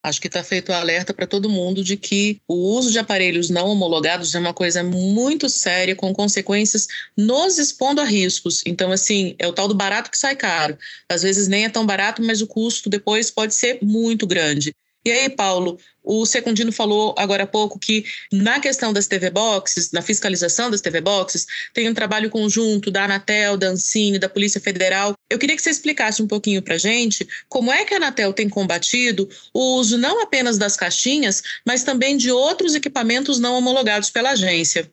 Acho 0.03 0.21
que 0.21 0.27
está 0.27 0.43
feito 0.43 0.69
o 0.71 0.75
alerta 0.75 1.13
para 1.13 1.27
todo 1.27 1.49
mundo 1.49 1.83
de 1.83 1.97
que 1.97 2.41
o 2.47 2.53
uso 2.77 2.91
de 2.91 2.99
aparelhos 2.99 3.49
não 3.49 3.67
homologados 3.67 4.33
é 4.33 4.39
uma 4.39 4.53
coisa 4.53 4.83
muito 4.83 5.49
séria, 5.49 5.95
com 5.95 6.13
consequências 6.13 6.87
nos 7.17 7.57
expondo 7.57 7.99
a 7.99 8.05
riscos. 8.05 8.61
Então, 8.65 8.91
assim, 8.91 9.35
é 9.37 9.47
o 9.47 9.53
tal 9.53 9.67
do 9.67 9.75
barato 9.75 10.09
que 10.09 10.17
sai 10.17 10.35
caro. 10.35 10.77
Às 11.09 11.23
vezes 11.23 11.47
nem 11.47 11.65
é 11.65 11.69
tão 11.69 11.85
barato, 11.85 12.23
mas 12.23 12.41
o 12.41 12.47
custo 12.47 12.89
depois 12.89 13.29
pode 13.29 13.53
ser 13.53 13.79
muito 13.81 14.25
grande. 14.25 14.73
E 15.07 15.11
aí, 15.13 15.29
Paulo, 15.29 15.79
o 16.03 16.25
Secundino 16.25 16.69
falou 16.69 17.15
agora 17.17 17.43
há 17.43 17.47
pouco 17.47 17.79
que 17.79 18.03
na 18.29 18.59
questão 18.59 18.91
das 18.91 19.07
TV 19.07 19.29
Boxes, 19.29 19.93
na 19.93 20.01
fiscalização 20.01 20.69
das 20.69 20.81
TV 20.81 20.99
Boxes, 20.99 21.47
tem 21.73 21.87
um 21.87 21.93
trabalho 21.93 22.29
conjunto 22.29 22.91
da 22.91 23.05
Anatel, 23.05 23.55
da 23.55 23.67
Ancine, 23.67 24.19
da 24.19 24.27
Polícia 24.27 24.59
Federal. 24.59 25.15
Eu 25.29 25.39
queria 25.39 25.55
que 25.55 25.61
você 25.61 25.69
explicasse 25.69 26.21
um 26.21 26.27
pouquinho 26.27 26.61
para 26.61 26.77
gente 26.77 27.25
como 27.47 27.71
é 27.71 27.85
que 27.85 27.93
a 27.93 27.97
Anatel 27.97 28.33
tem 28.33 28.49
combatido 28.49 29.29
o 29.53 29.77
uso 29.77 29.97
não 29.97 30.21
apenas 30.21 30.57
das 30.57 30.75
caixinhas, 30.75 31.41
mas 31.65 31.85
também 31.85 32.17
de 32.17 32.29
outros 32.29 32.75
equipamentos 32.75 33.39
não 33.39 33.57
homologados 33.57 34.09
pela 34.09 34.31
agência. 34.31 34.91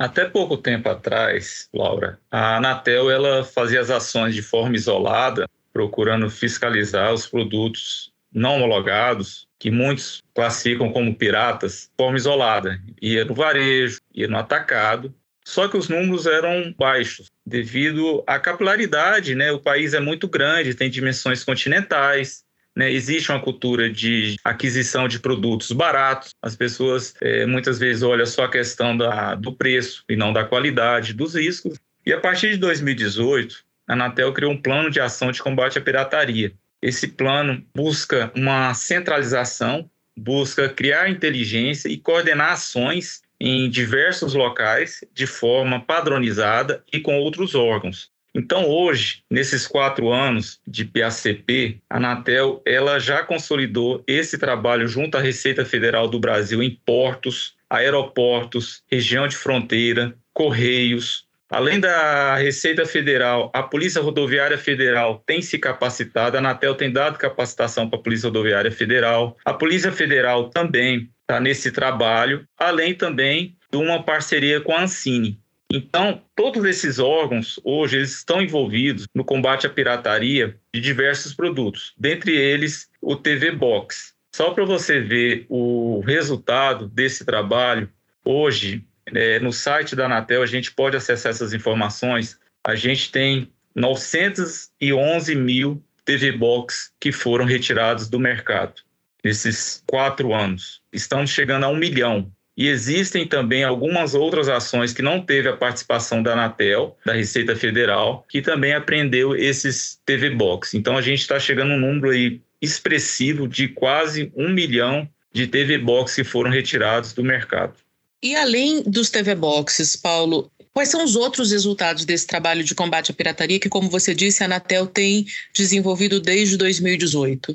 Até 0.00 0.24
pouco 0.24 0.56
tempo 0.56 0.88
atrás, 0.88 1.68
Laura, 1.72 2.18
a 2.28 2.56
Anatel 2.56 3.08
ela 3.08 3.44
fazia 3.44 3.80
as 3.80 3.88
ações 3.88 4.34
de 4.34 4.42
forma 4.42 4.74
isolada, 4.74 5.48
procurando 5.72 6.28
fiscalizar 6.28 7.14
os 7.14 7.28
produtos 7.28 8.12
não 8.34 8.56
homologados, 8.56 9.46
que 9.58 9.70
muitos 9.70 10.22
classificam 10.34 10.92
como 10.92 11.14
piratas, 11.14 11.88
de 11.90 11.96
forma 11.96 12.18
isolada. 12.18 12.80
Ia 13.00 13.24
no 13.24 13.34
varejo, 13.34 14.00
ia 14.12 14.28
no 14.28 14.36
atacado, 14.36 15.14
só 15.44 15.68
que 15.68 15.76
os 15.76 15.88
números 15.88 16.26
eram 16.26 16.74
baixos, 16.76 17.30
devido 17.46 18.24
à 18.26 18.38
capilaridade, 18.38 19.34
né? 19.34 19.52
O 19.52 19.60
país 19.60 19.94
é 19.94 20.00
muito 20.00 20.26
grande, 20.26 20.74
tem 20.74 20.90
dimensões 20.90 21.44
continentais, 21.44 22.42
né? 22.74 22.90
Existe 22.90 23.30
uma 23.30 23.40
cultura 23.40 23.90
de 23.90 24.36
aquisição 24.42 25.06
de 25.06 25.20
produtos 25.20 25.70
baratos. 25.70 26.30
As 26.42 26.56
pessoas 26.56 27.14
é, 27.20 27.44
muitas 27.46 27.78
vezes 27.78 28.02
olham 28.02 28.26
só 28.26 28.44
a 28.44 28.50
questão 28.50 28.96
da, 28.96 29.34
do 29.34 29.52
preço 29.52 30.02
e 30.08 30.16
não 30.16 30.32
da 30.32 30.44
qualidade, 30.44 31.12
dos 31.12 31.34
riscos. 31.34 31.78
E 32.04 32.12
a 32.12 32.20
partir 32.20 32.50
de 32.50 32.56
2018, 32.56 33.64
a 33.86 33.92
Anatel 33.92 34.32
criou 34.32 34.52
um 34.52 34.60
plano 34.60 34.90
de 34.90 35.00
ação 35.00 35.30
de 35.30 35.42
combate 35.42 35.78
à 35.78 35.80
pirataria, 35.80 36.52
esse 36.84 37.08
plano 37.08 37.64
busca 37.74 38.30
uma 38.36 38.74
centralização, 38.74 39.88
busca 40.14 40.68
criar 40.68 41.08
inteligência 41.08 41.88
e 41.88 41.96
coordenar 41.96 42.52
ações 42.52 43.22
em 43.40 43.70
diversos 43.70 44.34
locais 44.34 45.02
de 45.14 45.26
forma 45.26 45.80
padronizada 45.80 46.84
e 46.92 47.00
com 47.00 47.18
outros 47.18 47.54
órgãos. 47.54 48.12
Então, 48.34 48.68
hoje, 48.68 49.22
nesses 49.30 49.66
quatro 49.66 50.12
anos 50.12 50.60
de 50.66 50.84
PACP, 50.84 51.80
a 51.88 51.96
Anatel 51.96 52.60
ela 52.66 52.98
já 52.98 53.22
consolidou 53.22 54.04
esse 54.06 54.36
trabalho 54.36 54.86
junto 54.86 55.16
à 55.16 55.22
Receita 55.22 55.64
Federal 55.64 56.06
do 56.06 56.20
Brasil 56.20 56.62
em 56.62 56.78
portos, 56.84 57.54
aeroportos, 57.70 58.82
região 58.90 59.26
de 59.26 59.36
fronteira, 59.36 60.14
correios, 60.34 61.23
Além 61.50 61.78
da 61.78 62.36
Receita 62.36 62.86
Federal, 62.86 63.50
a 63.54 63.62
Polícia 63.62 64.00
Rodoviária 64.00 64.56
Federal 64.56 65.22
tem 65.26 65.42
se 65.42 65.58
capacitado, 65.58 66.36
a 66.36 66.40
Anatel 66.40 66.74
tem 66.74 66.90
dado 66.90 67.18
capacitação 67.18 67.88
para 67.88 67.98
a 67.98 68.02
Polícia 68.02 68.28
Rodoviária 68.28 68.72
Federal, 68.72 69.36
a 69.44 69.52
Polícia 69.52 69.92
Federal 69.92 70.48
também 70.48 71.10
está 71.20 71.38
nesse 71.40 71.70
trabalho, 71.70 72.46
além 72.58 72.94
também 72.94 73.56
de 73.70 73.76
uma 73.76 74.02
parceria 74.02 74.60
com 74.60 74.72
a 74.72 74.82
Ancine. 74.82 75.38
Então, 75.70 76.22
todos 76.36 76.64
esses 76.64 76.98
órgãos, 76.98 77.58
hoje, 77.64 77.96
eles 77.96 78.14
estão 78.14 78.40
envolvidos 78.40 79.06
no 79.14 79.24
combate 79.24 79.66
à 79.66 79.70
pirataria 79.70 80.56
de 80.72 80.80
diversos 80.80 81.34
produtos, 81.34 81.92
dentre 81.98 82.36
eles 82.36 82.88
o 83.00 83.16
TV 83.16 83.50
Box. 83.50 84.14
Só 84.34 84.50
para 84.50 84.64
você 84.64 85.00
ver 85.00 85.46
o 85.48 86.00
resultado 86.00 86.86
desse 86.88 87.24
trabalho, 87.24 87.88
hoje 88.24 88.84
é, 89.14 89.38
no 89.38 89.52
site 89.52 89.94
da 89.94 90.06
Anatel 90.06 90.42
a 90.42 90.46
gente 90.46 90.72
pode 90.72 90.96
acessar 90.96 91.30
essas 91.30 91.52
informações. 91.52 92.38
A 92.62 92.74
gente 92.74 93.10
tem 93.10 93.50
911 93.74 95.34
mil 95.34 95.82
TV 96.04 96.32
Box 96.32 96.92
que 97.00 97.12
foram 97.12 97.44
retirados 97.44 98.08
do 98.08 98.18
mercado 98.18 98.82
nesses 99.24 99.82
quatro 99.86 100.34
anos. 100.34 100.82
Estamos 100.92 101.30
chegando 101.30 101.64
a 101.64 101.68
um 101.68 101.76
milhão. 101.76 102.30
E 102.56 102.68
existem 102.68 103.26
também 103.26 103.64
algumas 103.64 104.14
outras 104.14 104.48
ações 104.48 104.92
que 104.92 105.02
não 105.02 105.20
teve 105.20 105.48
a 105.48 105.56
participação 105.56 106.22
da 106.22 106.34
Anatel, 106.34 106.96
da 107.04 107.12
Receita 107.12 107.56
Federal, 107.56 108.24
que 108.28 108.40
também 108.40 108.74
apreendeu 108.74 109.34
esses 109.34 110.00
TV 110.06 110.30
Box. 110.30 110.76
Então 110.76 110.96
a 110.96 111.02
gente 111.02 111.20
está 111.20 111.40
chegando 111.40 111.72
a 111.72 111.74
um 111.74 111.80
número 111.80 112.10
aí 112.10 112.40
expressivo 112.62 113.48
de 113.48 113.66
quase 113.68 114.30
um 114.36 114.48
milhão 114.50 115.08
de 115.32 115.48
TV 115.48 115.78
Box 115.78 116.14
que 116.14 116.22
foram 116.22 116.50
retirados 116.50 117.12
do 117.12 117.24
mercado. 117.24 117.74
E 118.24 118.34
além 118.34 118.82
dos 118.82 119.10
TV 119.10 119.34
Boxes, 119.34 119.94
Paulo, 119.94 120.50
quais 120.72 120.88
são 120.88 121.04
os 121.04 121.14
outros 121.14 121.52
resultados 121.52 122.06
desse 122.06 122.26
trabalho 122.26 122.64
de 122.64 122.74
combate 122.74 123.10
à 123.10 123.14
pirataria 123.14 123.60
que, 123.60 123.68
como 123.68 123.90
você 123.90 124.14
disse, 124.14 124.42
a 124.42 124.46
Anatel 124.46 124.86
tem 124.86 125.26
desenvolvido 125.54 126.18
desde 126.18 126.56
2018? 126.56 127.54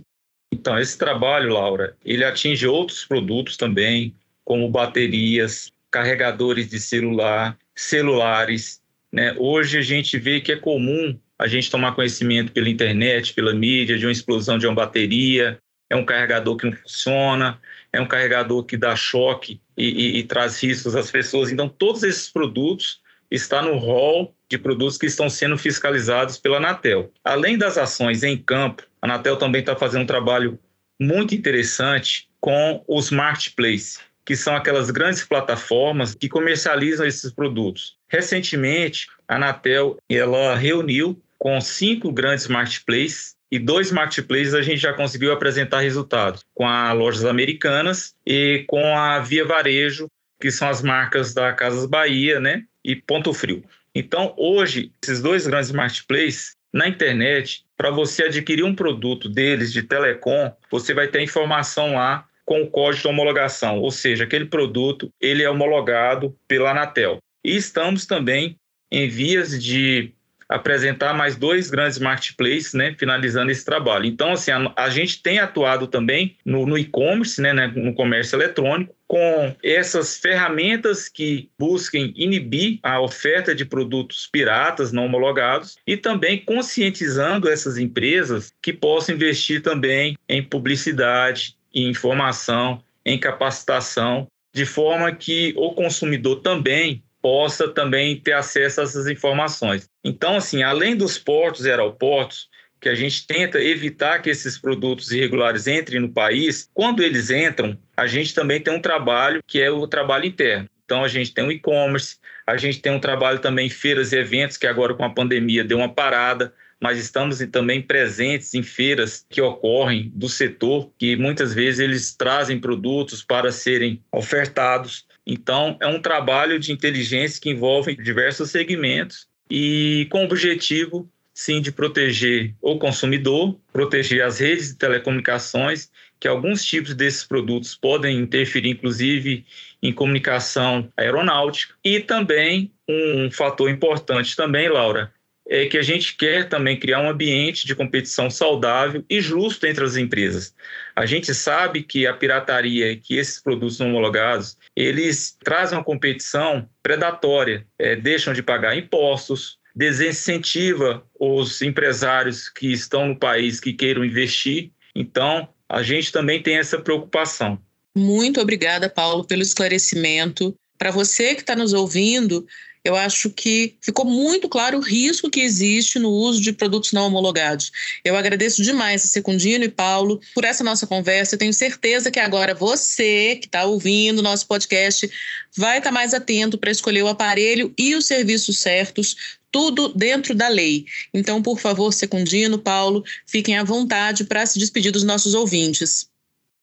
Então, 0.54 0.78
esse 0.78 0.96
trabalho, 0.96 1.54
Laura, 1.54 1.98
ele 2.06 2.24
atinge 2.24 2.68
outros 2.68 3.04
produtos 3.04 3.58
também, 3.58 4.14
como 4.46 4.70
baterias, 4.70 5.72
carregadores 5.90 6.70
de 6.70 6.80
celular, 6.80 7.58
celulares. 7.76 8.80
Né? 9.12 9.36
Hoje 9.40 9.80
a 9.80 9.82
gente 9.82 10.20
vê 10.20 10.40
que 10.40 10.52
é 10.52 10.56
comum 10.56 11.18
a 11.40 11.48
gente 11.48 11.72
tomar 11.72 11.96
conhecimento 11.96 12.52
pela 12.52 12.70
internet, 12.70 13.34
pela 13.34 13.56
mídia, 13.56 13.98
de 13.98 14.06
uma 14.06 14.12
explosão 14.12 14.60
de 14.60 14.68
uma 14.68 14.76
bateria, 14.76 15.58
é 15.90 15.96
um 15.96 16.06
carregador 16.06 16.56
que 16.58 16.68
não 16.68 16.78
funciona, 16.78 17.60
é 17.92 18.00
um 18.00 18.08
carregador 18.08 18.64
que 18.64 18.78
dá 18.78 18.96
choque 18.96 19.62
e, 19.78 19.86
e, 19.86 20.20
e 20.20 20.24
traz 20.24 20.62
riscos 20.62 20.96
às 20.96 21.10
pessoas. 21.10 21.52
Então, 21.52 21.68
todos 21.68 22.04
esses 22.04 22.30
produtos 22.30 23.02
estão 23.32 23.64
no 23.64 23.78
rol 23.78 24.36
de 24.50 24.58
produtos 24.58 24.98
que 24.98 25.06
estão 25.06 25.30
sendo 25.30 25.58
fiscalizados 25.58 26.38
pela 26.38 26.58
Anatel. 26.58 27.12
Além 27.24 27.58
das 27.58 27.78
ações 27.78 28.24
em 28.24 28.38
campo, 28.38 28.84
a 29.02 29.06
Anatel 29.06 29.38
também 29.38 29.62
está 29.62 29.76
fazendo 29.76 30.04
um 30.04 30.08
trabalho 30.08 30.60
muito 31.00 31.36
interessante 31.36 32.28
com 32.42 32.84
os 32.88 33.12
marketplaces, 33.12 34.00
que 34.26 34.36
são 34.36 34.56
aquelas 34.56 34.90
grandes 34.90 35.24
plataformas 35.24 36.16
que 36.16 36.28
comercializam 36.28 37.06
esses 37.06 37.32
produtos. 37.32 37.98
Recentemente, 38.08 39.08
a 39.28 39.36
Anatel 39.36 39.98
ela 40.10 40.56
reuniu 40.56 41.22
com 41.38 41.60
cinco 41.62 42.12
grandes 42.12 42.48
marketplaces 42.48 43.36
e 43.52 43.58
dois 43.58 43.92
marketplaces 43.92 44.54
a 44.54 44.62
gente 44.62 44.80
já 44.80 44.94
conseguiu 44.94 45.32
apresentar 45.32 45.80
resultados 45.80 46.44
com 46.54 46.68
a 46.68 46.92
Lojas 46.92 47.26
Americanas 47.26 48.14
e 48.26 48.64
com 48.68 48.96
a 48.96 49.20
Via 49.20 49.46
Varejo, 49.46 50.08
que 50.40 50.52
são 50.52 50.70
as 50.70 50.82
marcas 50.82 51.34
da 51.34 51.52
Casas 51.54 51.86
Bahia, 51.86 52.40
né, 52.40 52.64
e 52.84 52.96
Ponto 52.96 53.34
Frio. 53.34 53.64
Então, 53.94 54.34
hoje, 54.38 54.92
esses 55.04 55.22
dois 55.22 55.48
grandes 55.48 55.72
marketplaces 55.72 56.56
na 56.72 56.88
internet, 56.88 57.66
para 57.76 57.90
você 57.90 58.24
adquirir 58.24 58.64
um 58.64 58.76
produto 58.76 59.28
deles 59.28 59.74
de 59.74 59.82
telecom, 59.82 60.56
você 60.70 60.94
vai 60.94 61.08
ter 61.08 61.22
informação 61.22 61.96
lá 61.96 62.26
com 62.46 62.62
o 62.62 62.68
código 62.68 63.04
de 63.04 63.08
homologação, 63.08 63.80
ou 63.80 63.92
seja, 63.92 64.24
aquele 64.24 64.46
produto 64.46 65.12
ele 65.20 65.44
é 65.44 65.50
homologado 65.50 66.36
pela 66.48 66.72
Anatel. 66.72 67.18
E 67.44 67.56
estamos 67.56 68.06
também 68.06 68.58
em 68.92 69.08
vias 69.08 69.62
de 69.62 70.14
apresentar 70.50 71.14
mais 71.14 71.36
dois 71.36 71.70
grandes 71.70 72.00
marketplaces, 72.00 72.74
né, 72.74 72.96
finalizando 72.98 73.52
esse 73.52 73.64
trabalho. 73.64 74.06
Então, 74.06 74.32
assim, 74.32 74.50
a, 74.50 74.74
a 74.76 74.90
gente 74.90 75.22
tem 75.22 75.38
atuado 75.38 75.86
também 75.86 76.36
no, 76.44 76.66
no 76.66 76.78
e-commerce, 76.78 77.40
né, 77.40 77.54
né, 77.54 77.68
no 77.68 77.94
comércio 77.94 78.36
eletrônico, 78.36 78.96
com 79.08 79.56
essas 79.64 80.18
ferramentas 80.18 81.08
que 81.08 81.50
busquem 81.58 82.14
inibir 82.16 82.80
a 82.84 83.00
oferta 83.00 83.56
de 83.56 83.66
produtos 83.66 84.28
piratas 84.32 84.92
não 84.92 85.06
homologados 85.06 85.78
e 85.86 85.96
também 85.96 86.38
conscientizando 86.40 87.50
essas 87.50 87.78
empresas 87.78 88.52
que 88.62 88.74
possam 88.74 89.16
investir 89.16 89.62
também 89.62 90.18
em 90.28 90.44
publicidade, 90.44 91.56
em 91.74 91.90
informação, 91.90 92.84
em 93.06 93.20
capacitação, 93.20 94.28
de 94.54 94.66
forma 94.66 95.12
que 95.12 95.54
o 95.58 95.72
consumidor 95.74 96.42
também 96.42 97.04
possa 97.22 97.68
também 97.68 98.20
ter 98.20 98.34
acesso 98.34 98.82
a 98.82 98.84
essas 98.84 99.08
informações. 99.08 99.90
Então, 100.04 100.38
assim, 100.38 100.64
além 100.64 100.96
dos 100.96 101.18
portos 101.18 101.66
e 101.66 101.70
aeroportos, 101.70 102.50
que 102.80 102.88
a 102.88 102.96
gente 102.96 103.28
tenta 103.28 103.62
evitar 103.62 104.20
que 104.22 104.30
esses 104.30 104.58
produtos 104.58 105.12
irregulares 105.12 105.68
entrem 105.68 106.00
no 106.00 106.10
país, 106.10 106.70
quando 106.74 107.04
eles 107.04 107.30
entram, 107.30 107.78
a 107.96 108.08
gente 108.08 108.34
também 108.34 108.62
tem 108.62 108.74
um 108.74 108.82
trabalho 108.82 109.42
que 109.46 109.62
é 109.62 109.70
o 109.70 109.86
trabalho 109.86 110.26
interno. 110.26 110.70
Então, 110.86 111.04
a 111.04 111.08
gente 111.08 111.34
tem 111.34 111.46
o 111.46 111.52
e-commerce, 111.52 112.18
a 112.48 112.58
gente 112.58 112.82
tem 112.82 112.92
um 112.92 113.00
trabalho 113.00 113.40
também 113.40 113.68
em 113.68 113.70
feiras 113.70 114.12
e 114.12 114.18
eventos, 114.18 114.58
que 114.58 114.66
agora 114.66 114.96
com 114.96 115.04
a 115.04 115.10
pandemia 115.10 115.64
deu 115.64 115.78
uma 115.78 115.94
parada, 115.94 116.54
mas 116.82 116.98
estamos 116.98 117.40
também 117.52 117.82
presentes 117.82 118.54
em 118.54 118.64
feiras 118.64 119.26
que 119.30 119.42
ocorrem 119.42 120.12
do 120.16 120.30
setor, 120.30 120.92
que 120.98 121.16
muitas 121.16 121.54
vezes 121.54 121.80
eles 121.80 122.16
trazem 122.16 122.60
produtos 122.60 123.22
para 123.22 123.52
serem 123.52 124.02
ofertados. 124.12 125.06
Então, 125.32 125.78
é 125.80 125.86
um 125.86 126.02
trabalho 126.02 126.58
de 126.58 126.72
inteligência 126.72 127.40
que 127.40 127.52
envolve 127.52 127.96
diversos 127.96 128.50
segmentos 128.50 129.28
e 129.48 130.08
com 130.10 130.24
o 130.24 130.26
objetivo, 130.26 131.08
sim, 131.32 131.62
de 131.62 131.72
proteger 131.72 132.56
o 132.60 132.80
consumidor, 132.80 133.56
proteger 133.72 134.24
as 134.24 134.40
redes 134.40 134.70
de 134.70 134.78
telecomunicações, 134.78 135.92
que 136.20 136.28
alguns 136.28 136.66
tipos 136.66 136.96
desses 136.96 137.24
produtos 137.24 137.76
podem 137.76 138.18
interferir, 138.18 138.72
inclusive, 138.72 139.46
em 139.84 139.94
comunicação 139.94 140.92
aeronáutica. 140.98 141.76
E 141.84 142.00
também 142.00 142.72
um 142.90 143.30
fator 143.30 143.70
importante 143.70 144.36
também, 144.36 144.68
Laura, 144.68 145.14
é 145.50 145.66
que 145.66 145.80
a 145.80 145.82
gente 145.82 146.16
quer 146.16 146.48
também 146.48 146.80
criar 146.80 147.02
um 147.02 147.10
ambiente 147.10 147.66
de 147.66 147.74
competição 147.74 148.30
saudável 148.30 149.04
e 149.10 149.20
justo 149.20 149.66
entre 149.66 149.84
as 149.84 149.96
empresas. 149.96 150.54
A 150.96 151.08
gente 151.08 151.34
sabe 151.34 151.82
que 151.82 152.06
a 152.06 152.14
pirataria, 152.14 152.96
que 152.96 153.18
esses 153.18 153.42
produtos 153.42 153.80
não 153.80 153.90
homologados, 153.90 154.56
eles 154.76 155.36
trazem 155.44 155.76
uma 155.76 155.84
competição 155.84 156.70
predatória, 156.84 157.66
é, 157.80 157.96
deixam 157.96 158.32
de 158.32 158.44
pagar 158.44 158.78
impostos, 158.78 159.58
desincentiva 159.76 161.04
os 161.20 161.62
empresários 161.64 162.48
que 162.48 162.72
estão 162.72 163.08
no 163.08 163.18
país 163.18 163.60
que 163.60 163.74
queiram 163.74 164.06
investir. 164.06 164.72
Então, 164.94 165.50
a 165.68 165.82
gente 165.82 166.12
também 166.12 166.44
tem 166.44 166.58
essa 166.58 166.78
preocupação. 166.80 167.60
Muito 167.98 168.40
obrigada, 168.40 168.88
Paulo, 168.88 169.26
pelo 169.26 169.42
esclarecimento. 169.42 170.54
Para 170.78 170.92
você 170.92 171.34
que 171.34 171.42
está 171.42 171.56
nos 171.56 171.74
ouvindo, 171.74 172.46
eu 172.90 172.96
acho 172.96 173.30
que 173.30 173.76
ficou 173.80 174.04
muito 174.04 174.50
claro 174.50 174.80
o 174.80 174.82
risco 174.82 175.30
que 175.30 175.42
existe 175.42 176.00
no 176.00 176.10
uso 176.10 176.42
de 176.42 176.52
produtos 176.52 176.92
não 176.92 177.06
homologados. 177.06 177.72
Eu 178.04 178.18
agradeço 178.18 178.64
demais 178.64 179.06
a 179.06 179.08
Secundino 179.08 179.64
e 179.64 179.70
Paulo 179.70 180.20
por 180.34 180.44
essa 180.44 180.64
nossa 180.64 180.88
conversa. 180.88 181.36
Eu 181.36 181.40
tenho 181.40 181.54
certeza 181.54 182.10
que 182.10 182.20
agora 182.20 182.56
você 182.56 183.36
que 183.36 183.46
está 183.46 183.64
ouvindo 183.64 184.24
nosso 184.24 184.48
podcast 184.48 185.08
vai 185.56 185.78
estar 185.78 185.90
tá 185.90 185.94
mais 185.94 186.16
atento 186.16 186.58
para 186.58 186.72
escolher 186.72 187.04
o 187.04 187.08
aparelho 187.08 187.72
e 187.78 187.94
os 187.94 188.08
serviços 188.08 188.58
certos 188.58 189.38
tudo 189.52 189.90
dentro 189.90 190.34
da 190.34 190.48
lei. 190.48 190.86
Então, 191.14 191.44
por 191.44 191.60
favor, 191.60 191.92
Secundino, 191.92 192.58
Paulo, 192.58 193.04
fiquem 193.28 193.58
à 193.58 193.64
vontade 193.64 194.24
para 194.24 194.46
se 194.48 194.58
despedir 194.58 194.92
dos 194.92 195.04
nossos 195.04 195.36
ouvintes. 195.36 196.10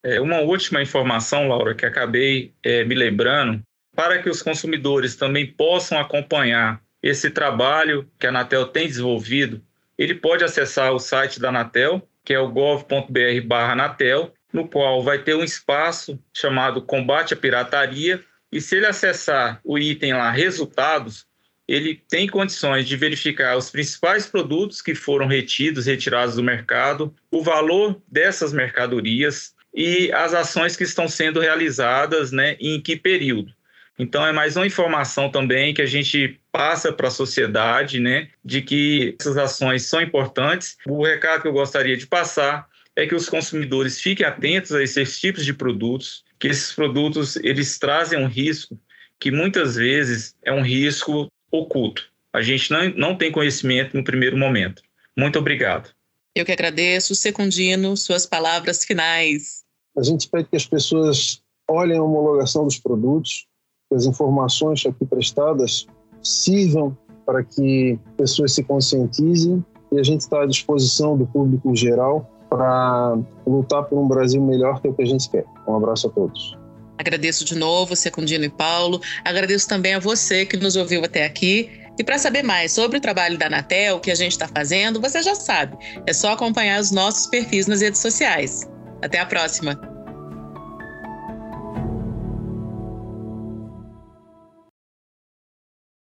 É, 0.03 0.19
uma 0.19 0.39
última 0.39 0.81
informação, 0.81 1.47
Laura, 1.47 1.73
que 1.73 1.85
acabei 1.85 2.53
é, 2.63 2.83
me 2.83 2.95
lembrando, 2.95 3.61
para 3.97 4.21
que 4.21 4.29
os 4.29 4.43
consumidores 4.43 5.15
também 5.15 5.47
possam 5.47 5.99
acompanhar 5.99 6.79
esse 7.01 7.31
trabalho 7.31 8.07
que 8.19 8.27
a 8.27 8.29
Anatel 8.29 8.67
tem 8.67 8.85
desenvolvido, 8.85 9.59
ele 9.97 10.13
pode 10.13 10.43
acessar 10.43 10.93
o 10.93 10.99
site 10.99 11.39
da 11.39 11.49
Anatel, 11.49 12.07
que 12.23 12.31
é 12.31 12.39
o 12.39 12.47
gov.br/anatel, 12.47 14.31
no 14.53 14.67
qual 14.67 15.01
vai 15.01 15.17
ter 15.17 15.35
um 15.35 15.43
espaço 15.43 16.19
chamado 16.31 16.79
Combate 16.79 17.33
à 17.33 17.37
Pirataria, 17.37 18.23
e 18.51 18.61
se 18.61 18.75
ele 18.75 18.85
acessar 18.85 19.59
o 19.63 19.79
item 19.79 20.13
lá 20.13 20.29
Resultados, 20.29 21.25
ele 21.67 21.99
tem 22.07 22.27
condições 22.27 22.87
de 22.87 22.95
verificar 22.95 23.57
os 23.57 23.71
principais 23.71 24.27
produtos 24.27 24.79
que 24.79 24.93
foram 24.93 25.25
retidos, 25.25 25.87
retirados 25.87 26.35
do 26.35 26.43
mercado, 26.43 27.15
o 27.31 27.41
valor 27.41 27.99
dessas 28.07 28.53
mercadorias 28.53 29.55
e 29.73 30.11
as 30.11 30.35
ações 30.35 30.75
que 30.75 30.83
estão 30.83 31.07
sendo 31.07 31.39
realizadas, 31.39 32.31
né, 32.31 32.57
em 32.59 32.79
que 32.79 32.95
período. 32.95 33.56
Então 33.99 34.25
é 34.25 34.31
mais 34.31 34.55
uma 34.55 34.67
informação 34.67 35.29
também 35.29 35.73
que 35.73 35.81
a 35.81 35.85
gente 35.85 36.39
passa 36.51 36.93
para 36.93 37.07
a 37.07 37.11
sociedade, 37.11 37.99
né, 37.99 38.29
de 38.43 38.61
que 38.61 39.15
essas 39.19 39.37
ações 39.37 39.83
são 39.83 40.01
importantes. 40.01 40.77
O 40.85 41.03
recado 41.03 41.41
que 41.41 41.47
eu 41.47 41.53
gostaria 41.53 41.97
de 41.97 42.05
passar 42.05 42.67
é 42.95 43.07
que 43.07 43.15
os 43.15 43.29
consumidores 43.29 43.99
fiquem 43.99 44.25
atentos 44.25 44.71
a 44.71 44.83
esses 44.83 45.19
tipos 45.19 45.45
de 45.45 45.53
produtos, 45.53 46.23
que 46.39 46.47
esses 46.47 46.73
produtos 46.73 47.35
eles 47.37 47.77
trazem 47.79 48.19
um 48.19 48.27
risco 48.27 48.79
que 49.19 49.31
muitas 49.31 49.75
vezes 49.75 50.35
é 50.43 50.51
um 50.51 50.61
risco 50.61 51.27
oculto. 51.51 52.11
A 52.31 52.41
gente 52.41 52.71
não, 52.71 52.89
não 52.89 53.15
tem 53.15 53.31
conhecimento 53.31 53.97
no 53.97 54.03
primeiro 54.03 54.37
momento. 54.37 54.83
Muito 55.17 55.39
obrigado. 55.39 55.89
Eu 56.35 56.45
que 56.45 56.51
agradeço. 56.51 57.15
Secundino, 57.15 57.97
suas 57.97 58.25
palavras 58.25 58.83
finais. 58.83 59.63
A 59.97 60.03
gente 60.03 60.29
pede 60.29 60.47
que 60.49 60.55
as 60.55 60.67
pessoas 60.67 61.41
olhem 61.67 61.97
a 61.97 62.03
homologação 62.03 62.65
dos 62.65 62.77
produtos, 62.77 63.46
que 63.89 63.95
as 63.95 64.05
informações 64.05 64.85
aqui 64.85 65.05
prestadas 65.05 65.87
sirvam 66.21 66.97
para 67.25 67.43
que 67.43 67.99
pessoas 68.15 68.53
se 68.53 68.63
conscientizem 68.63 69.63
e 69.91 69.99
a 69.99 70.03
gente 70.03 70.21
está 70.21 70.43
à 70.43 70.45
disposição 70.45 71.17
do 71.17 71.25
público 71.25 71.75
geral 71.75 72.29
para 72.49 73.17
lutar 73.45 73.83
por 73.83 73.99
um 73.99 74.07
Brasil 74.07 74.41
melhor 74.41 74.81
que 74.81 74.87
é 74.87 74.89
o 74.89 74.93
que 74.93 75.01
a 75.01 75.05
gente 75.05 75.29
quer. 75.29 75.45
Um 75.67 75.75
abraço 75.75 76.07
a 76.07 76.09
todos. 76.09 76.57
Agradeço 76.97 77.45
de 77.45 77.55
novo, 77.55 77.95
Secundino 77.95 78.45
e 78.45 78.49
Paulo. 78.49 79.01
Agradeço 79.23 79.67
também 79.67 79.93
a 79.93 79.99
você 79.99 80.45
que 80.45 80.57
nos 80.57 80.75
ouviu 80.75 81.03
até 81.03 81.25
aqui. 81.25 81.69
E 81.99 82.03
para 82.03 82.17
saber 82.17 82.43
mais 82.43 82.71
sobre 82.71 82.97
o 82.97 83.01
trabalho 83.01 83.37
da 83.37 83.47
Anatel, 83.47 83.97
o 83.97 83.99
que 83.99 84.11
a 84.11 84.15
gente 84.15 84.31
está 84.31 84.47
fazendo, 84.47 85.01
você 85.01 85.21
já 85.21 85.35
sabe. 85.35 85.77
É 86.05 86.13
só 86.13 86.33
acompanhar 86.33 86.79
os 86.79 86.91
nossos 86.91 87.27
perfis 87.27 87.67
nas 87.67 87.81
redes 87.81 87.99
sociais. 87.99 88.69
Até 89.01 89.19
a 89.19 89.25
próxima! 89.25 89.96